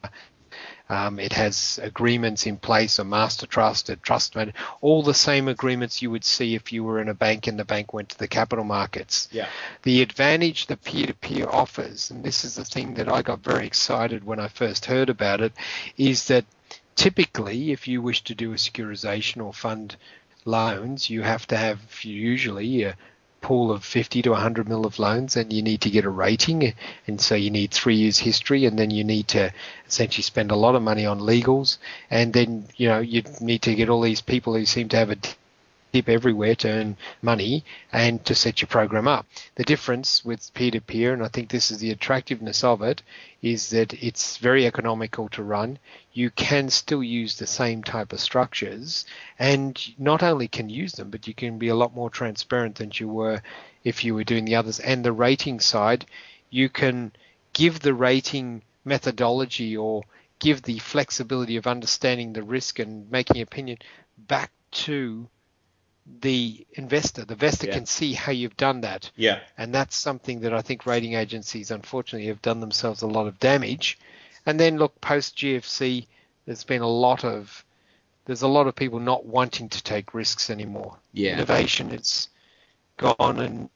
Um, 0.89 1.19
it 1.19 1.33
has 1.33 1.79
agreements 1.83 2.45
in 2.45 2.57
place, 2.57 2.99
a 2.99 3.03
master 3.03 3.45
trust, 3.45 3.89
a 3.89 3.95
trust 3.95 4.35
man, 4.35 4.53
all 4.81 5.03
the 5.03 5.13
same 5.13 5.47
agreements 5.47 6.01
you 6.01 6.09
would 6.11 6.23
see 6.23 6.55
if 6.55 6.73
you 6.73 6.83
were 6.83 6.99
in 6.99 7.09
a 7.09 7.13
bank 7.13 7.47
and 7.47 7.59
the 7.59 7.65
bank 7.65 7.93
went 7.93 8.09
to 8.09 8.17
the 8.17 8.27
capital 8.27 8.65
markets. 8.65 9.27
Yeah. 9.31 9.47
The 9.83 10.01
advantage 10.01 10.65
the 10.65 10.77
peer-to-peer 10.77 11.47
offers, 11.47 12.09
and 12.09 12.23
this 12.23 12.43
is 12.43 12.55
the 12.55 12.65
thing 12.65 12.95
that 12.95 13.07
I 13.07 13.21
got 13.21 13.39
very 13.39 13.67
excited 13.67 14.23
when 14.23 14.39
I 14.39 14.47
first 14.47 14.85
heard 14.85 15.09
about 15.09 15.41
it, 15.41 15.53
is 15.97 16.27
that 16.27 16.45
typically 16.95 17.71
if 17.71 17.87
you 17.87 18.01
wish 18.01 18.23
to 18.23 18.35
do 18.35 18.51
a 18.51 18.55
securitization 18.55 19.43
or 19.43 19.53
fund 19.53 19.95
loans, 20.45 21.09
you 21.09 21.21
have 21.21 21.45
to 21.47 21.57
have 21.57 21.79
usually 22.03 22.83
a 22.83 22.97
pool 23.41 23.71
of 23.71 23.83
50 23.83 24.21
to 24.23 24.31
100 24.31 24.67
mil 24.67 24.85
of 24.85 24.99
loans 24.99 25.35
and 25.35 25.51
you 25.53 25.61
need 25.61 25.81
to 25.81 25.89
get 25.89 26.05
a 26.05 26.09
rating 26.09 26.73
and 27.07 27.21
so 27.21 27.35
you 27.35 27.49
need 27.49 27.71
three 27.71 27.95
years 27.95 28.19
history 28.19 28.65
and 28.65 28.77
then 28.77 28.89
you 28.91 29.03
need 29.03 29.27
to 29.29 29.51
essentially 29.87 30.23
spend 30.23 30.51
a 30.51 30.55
lot 30.55 30.75
of 30.75 30.81
money 30.81 31.05
on 31.05 31.19
legals 31.19 31.77
and 32.09 32.33
then 32.33 32.65
you 32.75 32.87
know 32.87 32.99
you 32.99 33.23
need 33.41 33.61
to 33.61 33.75
get 33.75 33.89
all 33.89 34.01
these 34.01 34.21
people 34.21 34.55
who 34.55 34.65
seem 34.65 34.89
to 34.89 34.97
have 34.97 35.09
a 35.11 35.17
dip 35.91 36.07
everywhere 36.07 36.55
to 36.55 36.69
earn 36.69 36.97
money 37.21 37.63
and 37.91 38.23
to 38.25 38.35
set 38.35 38.61
your 38.61 38.67
program 38.67 39.07
up. 39.07 39.25
The 39.55 39.63
difference 39.63 40.23
with 40.23 40.53
peer 40.53 40.71
to 40.71 40.81
peer, 40.81 41.13
and 41.13 41.23
I 41.23 41.27
think 41.27 41.49
this 41.49 41.71
is 41.71 41.79
the 41.79 41.91
attractiveness 41.91 42.63
of 42.63 42.81
it, 42.81 43.01
is 43.41 43.69
that 43.71 43.93
it's 43.93 44.37
very 44.37 44.65
economical 44.65 45.29
to 45.29 45.43
run. 45.43 45.79
You 46.13 46.29
can 46.29 46.69
still 46.69 47.03
use 47.03 47.37
the 47.37 47.47
same 47.47 47.83
type 47.83 48.13
of 48.13 48.19
structures, 48.19 49.05
and 49.37 49.79
not 49.97 50.23
only 50.23 50.47
can 50.47 50.69
use 50.69 50.93
them, 50.93 51.09
but 51.09 51.27
you 51.27 51.33
can 51.33 51.57
be 51.57 51.69
a 51.69 51.75
lot 51.75 51.95
more 51.95 52.09
transparent 52.09 52.75
than 52.75 52.91
you 52.93 53.07
were 53.07 53.41
if 53.83 54.03
you 54.03 54.13
were 54.13 54.23
doing 54.23 54.45
the 54.45 54.55
others. 54.55 54.79
And 54.79 55.03
the 55.03 55.11
rating 55.11 55.59
side, 55.59 56.05
you 56.49 56.69
can 56.69 57.11
give 57.53 57.79
the 57.79 57.93
rating 57.93 58.61
methodology 58.85 59.75
or 59.75 60.03
give 60.39 60.61
the 60.61 60.79
flexibility 60.79 61.57
of 61.57 61.67
understanding 61.67 62.33
the 62.33 62.43
risk 62.43 62.79
and 62.79 63.09
making 63.11 63.41
opinion 63.41 63.77
back 64.17 64.51
to 64.71 65.27
the 66.21 66.65
investor. 66.73 67.25
The 67.25 67.33
investor 67.33 67.67
yeah. 67.67 67.73
can 67.73 67.85
see 67.85 68.13
how 68.13 68.31
you've 68.31 68.57
done 68.57 68.81
that. 68.81 69.11
Yeah. 69.15 69.39
And 69.57 69.73
that's 69.73 69.95
something 69.95 70.41
that 70.41 70.53
I 70.53 70.61
think 70.61 70.85
rating 70.85 71.13
agencies 71.13 71.71
unfortunately 71.71 72.27
have 72.27 72.41
done 72.41 72.59
themselves 72.59 73.01
a 73.01 73.07
lot 73.07 73.27
of 73.27 73.39
damage. 73.39 73.97
And 74.45 74.59
then 74.59 74.77
look, 74.77 74.99
post 75.01 75.37
GFC, 75.37 76.07
there's 76.45 76.63
been 76.63 76.81
a 76.81 76.87
lot 76.87 77.23
of 77.23 77.63
there's 78.25 78.41
a 78.43 78.47
lot 78.47 78.67
of 78.67 78.75
people 78.75 78.99
not 78.99 79.25
wanting 79.25 79.69
to 79.69 79.83
take 79.83 80.13
risks 80.13 80.49
anymore. 80.49 80.97
Yeah. 81.13 81.33
Innovation, 81.33 81.91
it's 81.91 82.29
gone 82.97 83.39
and 83.39 83.69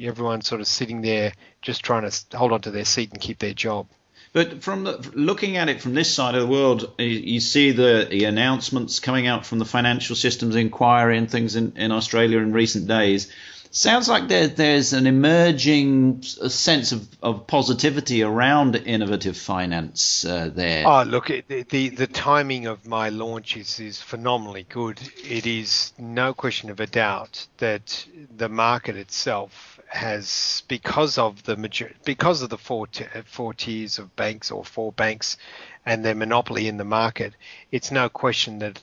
everyone's 0.00 0.46
sort 0.46 0.60
of 0.60 0.66
sitting 0.66 1.00
there 1.00 1.32
just 1.62 1.82
trying 1.82 2.08
to 2.08 2.36
hold 2.36 2.52
on 2.52 2.60
to 2.60 2.70
their 2.70 2.84
seat 2.84 3.10
and 3.10 3.20
keep 3.20 3.38
their 3.38 3.54
job. 3.54 3.88
But 4.32 4.62
from 4.62 4.84
the, 4.84 5.10
looking 5.14 5.58
at 5.58 5.68
it 5.68 5.82
from 5.82 5.92
this 5.92 6.12
side 6.12 6.34
of 6.34 6.40
the 6.40 6.46
world, 6.46 6.92
you 6.98 7.38
see 7.40 7.72
the, 7.72 8.06
the 8.08 8.24
announcements 8.24 8.98
coming 8.98 9.26
out 9.26 9.44
from 9.44 9.58
the 9.58 9.66
Financial 9.66 10.16
Systems 10.16 10.56
Inquiry 10.56 11.18
and 11.18 11.30
things 11.30 11.54
in, 11.54 11.74
in 11.76 11.92
Australia 11.92 12.38
in 12.38 12.52
recent 12.52 12.88
days. 12.88 13.30
Sounds 13.74 14.06
like 14.06 14.28
there, 14.28 14.48
there's 14.48 14.92
an 14.92 15.06
emerging 15.06 16.22
sense 16.22 16.92
of, 16.92 17.08
of 17.22 17.46
positivity 17.46 18.22
around 18.22 18.76
innovative 18.76 19.34
finance 19.34 20.26
uh, 20.26 20.50
there. 20.54 20.86
Oh, 20.86 21.04
look, 21.04 21.28
the, 21.48 21.62
the, 21.62 21.88
the 21.88 22.06
timing 22.06 22.66
of 22.66 22.86
my 22.86 23.08
launch 23.08 23.56
is, 23.56 23.80
is 23.80 23.98
phenomenally 23.98 24.66
good. 24.68 25.00
It 25.24 25.46
is 25.46 25.94
no 25.98 26.34
question 26.34 26.68
of 26.68 26.80
a 26.80 26.86
doubt 26.86 27.46
that 27.58 28.06
the 28.36 28.50
market 28.50 28.96
itself 28.96 29.80
has 29.88 30.64
because 30.68 31.16
of 31.16 31.42
the 31.44 31.56
major, 31.56 31.94
because 32.04 32.42
of 32.42 32.50
the 32.50 32.58
four 32.58 32.86
t- 32.86 33.06
four 33.24 33.54
tiers 33.54 33.98
of 33.98 34.14
banks 34.16 34.50
or 34.50 34.66
four 34.66 34.92
banks 34.92 35.38
and 35.86 36.04
their 36.04 36.14
monopoly 36.14 36.68
in 36.68 36.76
the 36.76 36.84
market, 36.84 37.32
it's 37.70 37.90
no 37.90 38.10
question 38.10 38.58
that 38.58 38.78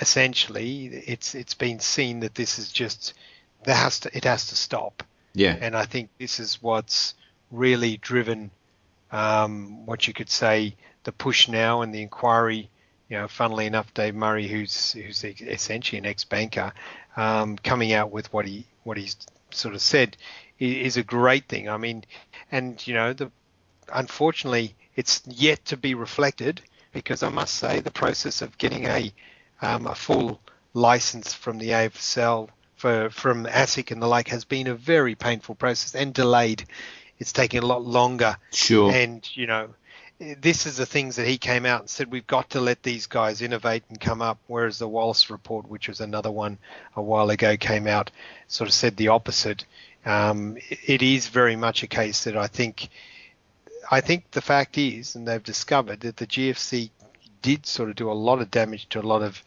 essentially 0.00 0.86
it's 0.86 1.34
it's 1.34 1.54
been 1.54 1.80
seen 1.80 2.20
that 2.20 2.34
this 2.36 2.58
is 2.60 2.70
just 2.70 3.14
there 3.64 3.74
has 3.74 4.00
to 4.00 4.16
it 4.16 4.24
has 4.24 4.46
to 4.48 4.56
stop. 4.56 5.02
Yeah. 5.34 5.56
And 5.60 5.76
I 5.76 5.84
think 5.84 6.10
this 6.18 6.38
is 6.38 6.62
what's 6.62 7.14
really 7.50 7.96
driven 7.96 8.50
um, 9.10 9.86
what 9.86 10.06
you 10.06 10.14
could 10.14 10.30
say 10.30 10.76
the 11.04 11.12
push 11.12 11.48
now 11.48 11.82
and 11.82 11.94
the 11.94 12.02
inquiry. 12.02 12.70
You 13.08 13.18
know, 13.18 13.28
funnily 13.28 13.66
enough, 13.66 13.92
Dave 13.92 14.14
Murray, 14.14 14.48
who's 14.48 14.92
who's 14.92 15.24
essentially 15.24 15.98
an 15.98 16.06
ex-banker, 16.06 16.72
um, 17.16 17.58
coming 17.58 17.92
out 17.92 18.10
with 18.10 18.32
what 18.32 18.46
he 18.46 18.66
what 18.82 18.96
he's 18.96 19.16
sort 19.50 19.74
of 19.74 19.82
said 19.82 20.16
is 20.58 20.96
a 20.96 21.02
great 21.02 21.46
thing. 21.46 21.68
I 21.68 21.76
mean, 21.76 22.04
and 22.50 22.84
you 22.86 22.94
know, 22.94 23.12
the 23.12 23.30
unfortunately, 23.92 24.74
it's 24.96 25.22
yet 25.26 25.64
to 25.66 25.76
be 25.76 25.94
reflected 25.94 26.62
because 26.92 27.22
I 27.22 27.28
must 27.28 27.54
say 27.54 27.80
the 27.80 27.90
process 27.90 28.40
of 28.40 28.56
getting 28.56 28.86
a 28.86 29.12
um, 29.60 29.86
a 29.86 29.94
full 29.94 30.40
license 30.72 31.34
from 31.34 31.58
the 31.58 31.70
AFSL 31.70 32.48
for 32.84 33.08
from 33.08 33.46
ASIC 33.46 33.92
and 33.92 34.02
the 34.02 34.06
like 34.06 34.28
has 34.28 34.44
been 34.44 34.66
a 34.66 34.74
very 34.74 35.14
painful 35.14 35.54
process 35.54 35.94
and 35.94 36.12
delayed. 36.12 36.66
It's 37.18 37.32
taking 37.32 37.62
a 37.62 37.66
lot 37.66 37.82
longer. 37.82 38.36
Sure. 38.52 38.92
And 38.92 39.26
you 39.34 39.46
know, 39.46 39.70
this 40.18 40.66
is 40.66 40.76
the 40.76 40.84
things 40.84 41.16
that 41.16 41.26
he 41.26 41.38
came 41.38 41.64
out 41.64 41.80
and 41.80 41.88
said 41.88 42.12
we've 42.12 42.26
got 42.26 42.50
to 42.50 42.60
let 42.60 42.82
these 42.82 43.06
guys 43.06 43.40
innovate 43.40 43.84
and 43.88 43.98
come 43.98 44.20
up. 44.20 44.36
Whereas 44.48 44.78
the 44.78 44.86
Wallis 44.86 45.30
report, 45.30 45.66
which 45.66 45.88
was 45.88 46.02
another 46.02 46.30
one 46.30 46.58
a 46.94 47.00
while 47.00 47.30
ago, 47.30 47.56
came 47.56 47.86
out 47.86 48.10
sort 48.48 48.68
of 48.68 48.74
said 48.74 48.98
the 48.98 49.08
opposite. 49.08 49.64
Um, 50.04 50.58
it 50.68 51.00
is 51.00 51.28
very 51.28 51.56
much 51.56 51.82
a 51.82 51.86
case 51.86 52.24
that 52.24 52.36
I 52.36 52.48
think, 52.48 52.90
I 53.90 54.02
think 54.02 54.30
the 54.32 54.42
fact 54.42 54.76
is, 54.76 55.14
and 55.14 55.26
they've 55.26 55.42
discovered 55.42 56.00
that 56.00 56.18
the 56.18 56.26
GFC 56.26 56.90
did 57.40 57.64
sort 57.64 57.88
of 57.88 57.96
do 57.96 58.10
a 58.10 58.20
lot 58.28 58.42
of 58.42 58.50
damage 58.50 58.90
to 58.90 59.00
a 59.00 59.08
lot 59.08 59.22
of 59.22 59.42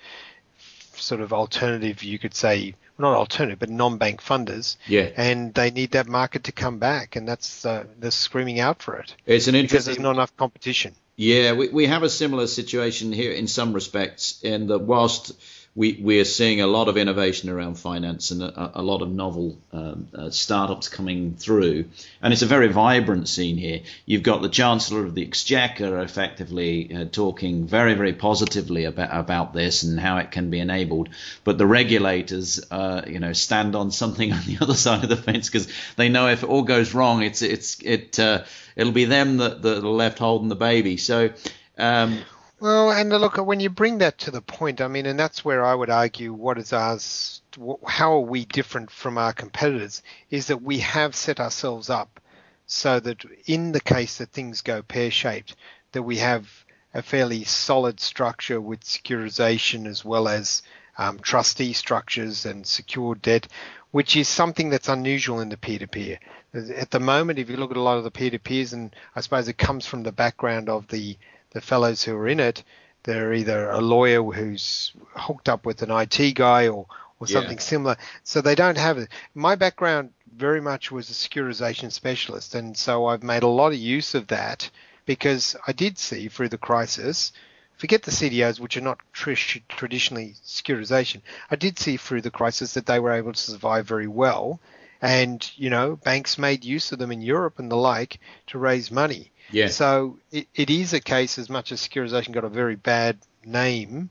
sort 0.95 1.21
of 1.21 1.33
alternative, 1.33 2.01
you 2.01 2.17
could 2.17 2.33
say, 2.33 2.73
not 2.99 3.15
alternative, 3.15 3.59
but 3.59 3.69
non-bank 3.69 4.21
funders. 4.21 4.77
Yeah. 4.87 5.09
And 5.15 5.53
they 5.53 5.71
need 5.71 5.91
that 5.91 6.07
market 6.07 6.45
to 6.45 6.51
come 6.51 6.79
back, 6.79 7.15
and 7.15 7.27
that's 7.27 7.65
uh, 7.65 7.85
they're 7.99 8.11
screaming 8.11 8.59
out 8.59 8.81
for 8.81 8.95
it. 8.97 9.15
It's 9.25 9.47
an 9.47 9.55
interesting 9.55 9.75
because 9.75 9.85
there's 9.85 9.99
not 9.99 10.15
enough 10.15 10.35
competition. 10.37 10.95
Yeah, 11.15 11.53
we, 11.53 11.69
we 11.69 11.87
have 11.87 12.03
a 12.03 12.09
similar 12.09 12.45
situation 12.45 13.11
here 13.11 13.31
in 13.31 13.47
some 13.47 13.73
respects, 13.73 14.39
in 14.43 14.67
that 14.67 14.79
whilst 14.79 15.33
we, 15.77 15.99
we're 16.01 16.25
seeing 16.25 16.59
a 16.59 16.65
lot 16.65 16.87
of 16.87 16.97
innovation 16.97 17.51
around 17.51 17.75
finance 17.75 18.31
and 18.31 18.41
a, 18.41 18.79
a 18.79 18.81
lot 18.81 19.03
of 19.03 19.11
novel 19.11 19.59
um, 19.71 20.07
uh, 20.11 20.31
startups 20.31 20.89
coming 20.89 21.35
through. 21.35 21.85
And 22.19 22.33
it's 22.33 22.41
a 22.41 22.47
very 22.47 22.67
vibrant 22.67 23.29
scene 23.29 23.57
here. 23.57 23.81
You've 24.07 24.23
got 24.23 24.41
the 24.41 24.49
Chancellor 24.49 25.05
of 25.05 25.13
the 25.13 25.21
Exchequer 25.21 25.99
effectively 25.99 26.95
uh, 26.95 27.05
talking 27.11 27.67
very, 27.67 27.93
very 27.93 28.13
positively 28.13 28.85
about, 28.85 29.09
about 29.15 29.53
this 29.53 29.83
and 29.83 29.99
how 29.99 30.17
it 30.17 30.31
can 30.31 30.49
be 30.49 30.59
enabled. 30.59 31.09
But 31.43 31.59
the 31.59 31.67
regulators, 31.67 32.59
uh, 32.71 33.03
you 33.05 33.19
know, 33.19 33.33
stand 33.33 33.75
on 33.75 33.91
something 33.91 34.33
on 34.33 34.43
the 34.47 34.57
other 34.59 34.73
side 34.73 35.03
of 35.03 35.09
the 35.09 35.15
fence 35.15 35.47
because 35.47 35.67
they 35.95 36.09
know 36.09 36.27
if 36.27 36.41
it 36.41 36.49
all 36.49 36.63
goes 36.63 36.95
wrong, 36.95 37.21
it's, 37.21 37.43
it's, 37.43 37.79
it, 37.83 38.19
uh, 38.19 38.45
it'll 38.75 38.93
be 38.93 39.05
them 39.05 39.37
that, 39.37 39.61
that 39.61 39.77
are 39.83 39.87
left 39.87 40.17
holding 40.17 40.49
the 40.49 40.55
baby. 40.55 40.97
So, 40.97 41.29
um, 41.77 42.17
well, 42.59 42.91
and 42.91 43.09
look, 43.09 43.37
when 43.37 43.59
you 43.59 43.69
bring 43.69 43.99
that 43.99 44.17
to 44.19 44.31
the 44.31 44.41
point, 44.41 44.81
I 44.81 44.87
mean, 44.87 45.05
and 45.05 45.19
that's 45.19 45.45
where 45.45 45.63
I 45.63 45.75
would 45.75 45.89
argue 45.89 46.33
what 46.33 46.57
is 46.57 46.73
ours, 46.73 47.41
how 47.85 48.13
are 48.13 48.21
we 48.21 48.45
different 48.45 48.89
from 48.89 49.17
our 49.17 49.33
competitors, 49.33 50.01
is 50.29 50.47
that 50.47 50.61
we 50.61 50.79
have 50.79 51.15
set 51.15 51.39
ourselves 51.39 51.89
up 51.89 52.19
so 52.65 52.99
that 52.99 53.23
in 53.45 53.71
the 53.71 53.79
case 53.79 54.17
that 54.17 54.31
things 54.31 54.61
go 54.61 54.81
pear 54.81 55.11
shaped, 55.11 55.55
that 55.91 56.03
we 56.03 56.17
have 56.17 56.49
a 56.93 57.01
fairly 57.01 57.43
solid 57.43 57.99
structure 57.99 58.59
with 58.59 58.81
securitization 58.81 59.85
as 59.85 60.03
well 60.03 60.27
as 60.27 60.63
um, 60.97 61.19
trustee 61.19 61.73
structures 61.73 62.45
and 62.45 62.65
secured 62.65 63.21
debt, 63.21 63.47
which 63.91 64.15
is 64.15 64.27
something 64.27 64.69
that's 64.69 64.89
unusual 64.89 65.39
in 65.39 65.49
the 65.49 65.57
peer 65.57 65.79
to 65.79 65.87
peer. 65.87 66.19
At 66.53 66.91
the 66.91 66.99
moment, 66.99 67.39
if 67.39 67.49
you 67.49 67.57
look 67.57 67.71
at 67.71 67.77
a 67.77 67.81
lot 67.81 67.97
of 67.97 68.03
the 68.03 68.11
peer 68.11 68.31
to 68.31 68.39
peers, 68.39 68.73
and 68.73 68.95
I 69.15 69.21
suppose 69.21 69.47
it 69.47 69.57
comes 69.57 69.85
from 69.85 70.03
the 70.03 70.11
background 70.11 70.69
of 70.69 70.87
the 70.87 71.17
the 71.51 71.61
fellows 71.61 72.03
who 72.03 72.15
are 72.15 72.27
in 72.27 72.39
it, 72.39 72.63
they're 73.03 73.33
either 73.33 73.69
a 73.69 73.79
lawyer 73.79 74.21
who's 74.21 74.91
hooked 75.15 75.47
up 75.47 75.65
with 75.65 75.81
an 75.81 75.91
IT 75.91 76.35
guy 76.35 76.67
or, 76.67 76.87
or 77.19 77.27
something 77.27 77.57
yeah. 77.57 77.63
similar. 77.63 77.97
So 78.23 78.41
they 78.41 78.55
don't 78.55 78.77
have 78.77 78.97
it. 78.97 79.09
My 79.33 79.55
background 79.55 80.11
very 80.35 80.61
much 80.61 80.91
was 80.91 81.09
a 81.09 81.13
securitization 81.13 81.91
specialist, 81.91 82.53
and 82.53 82.77
so 82.77 83.05
I've 83.05 83.23
made 83.23 83.43
a 83.43 83.47
lot 83.47 83.71
of 83.71 83.79
use 83.79 84.13
of 84.13 84.27
that 84.27 84.69
because 85.05 85.55
I 85.65 85.71
did 85.71 85.97
see 85.97 86.27
through 86.27 86.49
the 86.49 86.57
crisis. 86.57 87.31
Forget 87.77 88.03
the 88.03 88.11
CDOs, 88.11 88.59
which 88.59 88.75
are 88.75 88.81
not 88.81 88.99
tr- 89.13 89.33
traditionally 89.69 90.35
securitization. 90.45 91.21
I 91.49 91.55
did 91.55 91.79
see 91.79 91.97
through 91.97 92.21
the 92.21 92.31
crisis 92.31 92.73
that 92.73 92.85
they 92.85 92.99
were 92.99 93.13
able 93.13 93.33
to 93.33 93.39
survive 93.39 93.87
very 93.87 94.07
well, 94.07 94.59
and 95.01 95.49
you 95.55 95.69
know 95.69 95.95
banks 95.95 96.37
made 96.37 96.65
use 96.65 96.91
of 96.91 96.99
them 96.99 97.11
in 97.11 97.21
Europe 97.21 97.57
and 97.57 97.71
the 97.71 97.77
like 97.77 98.19
to 98.47 98.59
raise 98.59 98.91
money. 98.91 99.31
Yeah. 99.51 99.67
So 99.67 100.17
it, 100.31 100.47
it 100.55 100.69
is 100.69 100.93
a 100.93 100.99
case 100.99 101.37
as 101.37 101.49
much 101.49 101.71
as 101.71 101.81
securitization 101.81 102.31
got 102.31 102.43
a 102.43 102.49
very 102.49 102.75
bad 102.75 103.17
name 103.45 104.09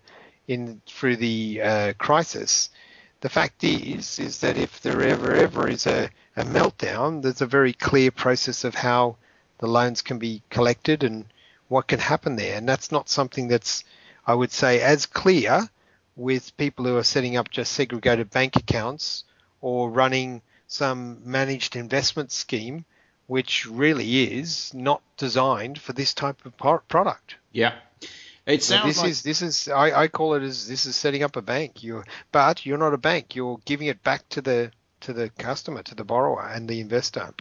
in 0.48 0.80
through 0.86 1.16
the 1.16 1.60
uh, 1.62 1.92
crisis. 1.98 2.70
The 3.20 3.28
fact 3.28 3.64
is, 3.64 4.18
is 4.18 4.40
that 4.40 4.56
if 4.56 4.80
there 4.82 5.02
ever 5.02 5.34
ever 5.34 5.68
is 5.68 5.86
a, 5.86 6.10
a 6.36 6.44
meltdown, 6.44 7.22
there's 7.22 7.40
a 7.40 7.46
very 7.46 7.72
clear 7.72 8.10
process 8.10 8.64
of 8.64 8.74
how 8.74 9.16
the 9.58 9.66
loans 9.66 10.02
can 10.02 10.18
be 10.18 10.42
collected 10.50 11.02
and 11.02 11.24
what 11.68 11.88
can 11.88 11.98
happen 11.98 12.36
there. 12.36 12.56
And 12.56 12.68
that's 12.68 12.92
not 12.92 13.08
something 13.08 13.48
that's, 13.48 13.84
I 14.26 14.34
would 14.34 14.52
say, 14.52 14.80
as 14.80 15.06
clear 15.06 15.68
with 16.14 16.56
people 16.56 16.84
who 16.84 16.96
are 16.96 17.04
setting 17.04 17.36
up 17.36 17.50
just 17.50 17.72
segregated 17.72 18.30
bank 18.30 18.56
accounts 18.56 19.24
or 19.60 19.90
running 19.90 20.42
some 20.66 21.20
managed 21.24 21.76
investment 21.76 22.32
scheme 22.32 22.84
which 23.26 23.66
really 23.66 24.38
is 24.38 24.72
not 24.74 25.02
designed 25.16 25.78
for 25.78 25.92
this 25.92 26.14
type 26.14 26.44
of 26.44 26.56
product. 26.88 27.36
Yeah. 27.52 27.74
It 28.46 28.62
sounds 28.62 28.86
this 28.86 28.98
like... 28.98 29.10
is 29.10 29.22
this 29.22 29.42
is 29.42 29.68
I, 29.68 30.02
I 30.02 30.08
call 30.08 30.34
it 30.34 30.42
as 30.42 30.68
this 30.68 30.86
is 30.86 30.94
setting 30.94 31.24
up 31.24 31.36
a 31.36 31.42
bank. 31.42 31.82
You 31.82 32.04
but 32.30 32.64
you're 32.64 32.78
not 32.78 32.94
a 32.94 32.98
bank. 32.98 33.34
You're 33.34 33.58
giving 33.64 33.88
it 33.88 34.02
back 34.04 34.28
to 34.30 34.40
the 34.40 34.70
to 35.00 35.12
the 35.12 35.30
customer, 35.30 35.82
to 35.82 35.94
the 35.94 36.04
borrower 36.04 36.48
and 36.48 36.68
the 36.68 36.80
investor. 36.80 37.34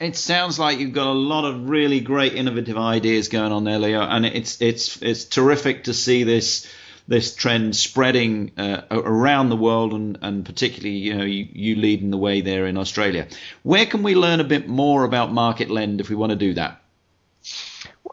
It 0.00 0.16
sounds 0.16 0.58
like 0.58 0.78
you've 0.78 0.94
got 0.94 1.08
a 1.08 1.12
lot 1.12 1.44
of 1.44 1.68
really 1.68 2.00
great 2.00 2.34
innovative 2.34 2.78
ideas 2.78 3.28
going 3.28 3.52
on 3.52 3.64
there, 3.64 3.78
Leo, 3.78 4.00
and 4.00 4.26
it's 4.26 4.60
it's 4.60 5.00
it's 5.02 5.24
terrific 5.24 5.84
to 5.84 5.94
see 5.94 6.24
this 6.24 6.66
this 7.08 7.34
trend 7.34 7.76
spreading 7.76 8.52
uh, 8.56 8.82
around 8.90 9.48
the 9.48 9.56
world 9.56 9.92
and, 9.92 10.18
and 10.22 10.44
particularly 10.44 10.96
you 10.96 11.14
know 11.14 11.24
you, 11.24 11.48
you 11.52 11.76
leading 11.76 12.10
the 12.10 12.18
way 12.18 12.40
there 12.40 12.66
in 12.66 12.76
Australia. 12.76 13.26
Where 13.62 13.86
can 13.86 14.02
we 14.02 14.14
learn 14.14 14.40
a 14.40 14.44
bit 14.44 14.68
more 14.68 15.04
about 15.04 15.32
Market 15.32 15.70
Lend 15.70 16.00
if 16.00 16.08
we 16.08 16.16
want 16.16 16.30
to 16.30 16.36
do 16.36 16.54
that? 16.54 16.80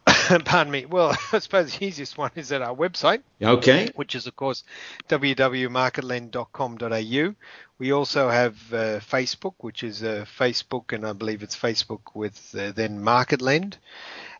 Pardon 0.45 0.71
me. 0.71 0.86
Well, 0.86 1.17
I 1.32 1.39
suppose 1.39 1.78
the 1.78 1.86
easiest 1.86 2.17
one 2.17 2.32
is 2.36 2.52
at 2.52 2.62
our 2.62 2.76
website. 2.76 3.21
Okay. 3.41 3.89
Which 3.95 4.13
is, 4.15 4.28
of 4.28 4.36
course, 4.36 4.65
www.marketlend.com.au. 5.10 7.36
We 7.80 7.91
also 7.91 8.30
have 8.30 8.56
uh, 8.73 9.00
Facebook, 9.00 9.54
which 9.60 9.84
is 9.84 10.04
uh, 10.04 10.26
Facebook, 10.39 10.93
and 10.93 11.06
I 11.06 11.13
believe 11.13 11.43
it's 11.43 11.56
Facebook 11.56 12.15
with 12.15 12.56
uh, 12.58 12.71
then 12.71 13.00
Market 13.02 13.39
Lend. 13.41 13.78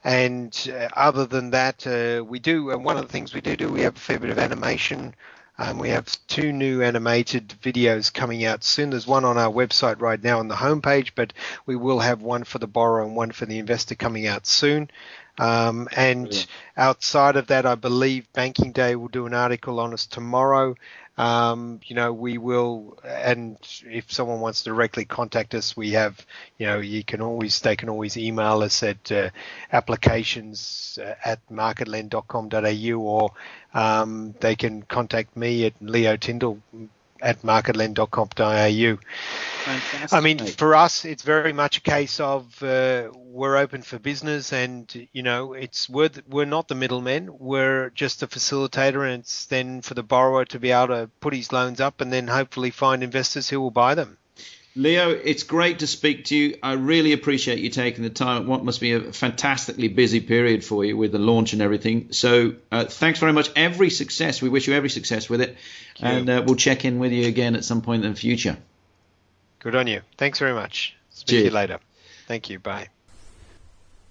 And 0.08 0.72
uh, 0.74 0.88
other 0.93 1.26
than 1.26 1.50
that, 1.50 1.86
uh, 1.86 2.24
we 2.24 2.39
do, 2.39 2.72
and 2.72 2.86
one 2.86 2.96
of 2.96 3.06
the 3.06 3.12
things 3.12 3.34
we 3.34 3.41
do 3.41 3.58
do, 3.58 3.67
we 3.67 3.82
have 3.82 3.98
a 3.98 4.00
fair 4.00 4.17
bit 4.17 4.30
of 4.30 4.39
animation. 4.39 5.13
Um, 5.58 5.80
we 5.80 5.89
have 5.89 6.08
two 6.28 6.54
new 6.54 6.82
animated 6.82 7.50
videos 7.62 8.13
coming 8.13 8.46
out 8.46 8.63
soon. 8.63 8.91
There's 8.91 9.06
one 9.06 9.26
on 9.26 9.38
our 9.38 9.52
website 9.52 10.00
right 10.00 10.24
now 10.24 10.39
on 10.39 10.48
the 10.48 10.56
homepage, 10.56 11.12
but 11.13 11.34
we 11.65 11.76
will 11.76 12.00
have 12.00 12.22
one 12.22 12.46
for 12.46 12.58
the 12.58 12.67
borrower 12.67 13.04
and 13.04 13.17
one 13.17 13.32
for 13.32 13.46
the 13.46 13.60
investor 13.60 13.96
coming 13.96 14.28
out 14.28 14.48
soon. 14.48 14.89
Um, 15.38 15.88
and 15.95 16.47
outside 16.76 17.36
of 17.36 17.47
that, 17.47 17.65
I 17.65 17.76
believe 17.76 18.32
Banking 18.34 18.71
Day 18.71 18.95
will 18.95 19.08
do 19.08 19.26
an 19.26 19.34
article 19.34 19.80
on 19.80 19.93
us 19.93 20.06
tomorrow. 20.06 20.76
Um, 21.17 21.80
you 21.86 21.95
know, 21.95 22.13
we 22.13 22.38
will, 22.38 23.00
and 23.04 23.58
if 23.86 24.12
someone 24.12 24.39
wants 24.39 24.62
to 24.63 24.69
directly 24.69 25.04
contact 25.04 25.56
us, 25.56 25.76
we 25.76 25.91
have, 25.91 26.23
you 26.60 26.67
know, 26.67 26.80
you 26.80 27.04
can 27.04 27.21
always, 27.21 27.60
they 27.60 27.76
can 27.76 27.89
always 27.89 28.17
email 28.17 28.62
us 28.62 28.84
at 28.84 29.12
uh, 29.12 29.30
applications 29.71 31.00
uh, 31.02 31.15
at 31.26 31.39
marketlend.com.au 31.50 33.00
or 33.00 33.32
um, 33.73 34.36
they 34.41 34.56
can 34.56 34.84
contact 34.84 35.36
me 35.36 35.65
at 35.65 35.73
Leo 35.82 36.17
Tyndall 36.17 36.62
at 37.21 37.41
marketlend.com.au. 37.41 38.97
Fantastic. 39.63 40.13
I 40.13 40.21
mean, 40.21 40.39
for 40.39 40.75
us, 40.75 41.03
it's 41.06 41.23
very 41.23 41.53
much 41.53 41.77
a 41.77 41.82
case 41.82 42.19
of 42.19 42.63
uh, 42.63 43.10
we're 43.13 43.58
open 43.58 43.82
for 43.82 43.99
business, 43.99 44.53
and 44.53 45.08
you 45.12 45.23
know, 45.23 45.53
it's 45.53 45.89
we're 45.89 46.10
we're 46.27 46.45
not 46.45 46.67
the 46.67 46.75
middlemen. 46.75 47.38
We're 47.38 47.89
just 47.89 48.23
a 48.23 48.27
facilitator, 48.27 49.03
and 49.06 49.21
it's 49.21 49.45
then 49.45 49.82
for 49.82 49.93
the 49.93 50.03
borrower 50.03 50.45
to 50.45 50.60
be 50.60 50.71
able 50.71 50.88
to 50.88 51.10
put 51.19 51.34
his 51.34 51.51
loans 51.51 51.82
up, 51.82 52.01
and 52.01 52.12
then 52.13 52.27
hopefully 52.27 52.71
find 52.71 53.03
investors 53.03 53.49
who 53.49 53.60
will 53.60 53.71
buy 53.71 53.95
them. 53.95 54.17
Leo, 54.78 55.10
it's 55.10 55.44
great 55.44 55.80
to 55.80 55.88
speak 55.88 56.26
to 56.26 56.36
you. 56.36 56.58
I 56.62 56.74
really 56.74 57.12
appreciate 57.13 57.60
you 57.60 57.70
taking 57.70 58.04
the 58.04 58.12
time. 58.12 58.46
What 58.46 58.63
must 58.63 58.80
be 58.80 58.94
a 58.94 59.12
fantastically 59.12 59.88
busy 59.88 60.20
period 60.22 60.63
for 60.63 60.86
you 60.86 60.96
with 60.96 61.12
the 61.12 61.20
launch 61.20 61.54
and 61.54 61.62
everything. 61.62 62.12
So, 62.12 62.54
uh, 62.72 62.86
thanks 62.86 63.20
very 63.20 63.34
much. 63.34 63.50
Every 63.56 63.90
success. 63.90 64.42
We 64.42 64.50
wish 64.50 64.68
you 64.68 64.76
every 64.76 64.90
success 64.90 65.30
with 65.30 65.42
it, 65.42 65.58
and 66.00 66.30
uh, 66.30 66.44
we'll 66.46 66.56
check 66.56 66.86
in 66.86 67.00
with 67.00 67.12
you 67.12 67.28
again 67.28 67.56
at 67.56 67.66
some 67.66 67.82
point 67.82 68.06
in 68.06 68.12
the 68.13 68.20
future. 68.20 68.58
Good 69.60 69.76
on 69.76 69.88
you. 69.88 70.02
Thanks 70.18 70.38
very 70.38 70.54
much. 70.54 70.96
Speak 71.10 71.28
Cheers. 71.28 71.42
to 71.42 71.50
you 71.50 71.56
later. 71.56 71.80
Thank 72.28 72.50
you. 72.50 72.60
Bye. 72.60 72.90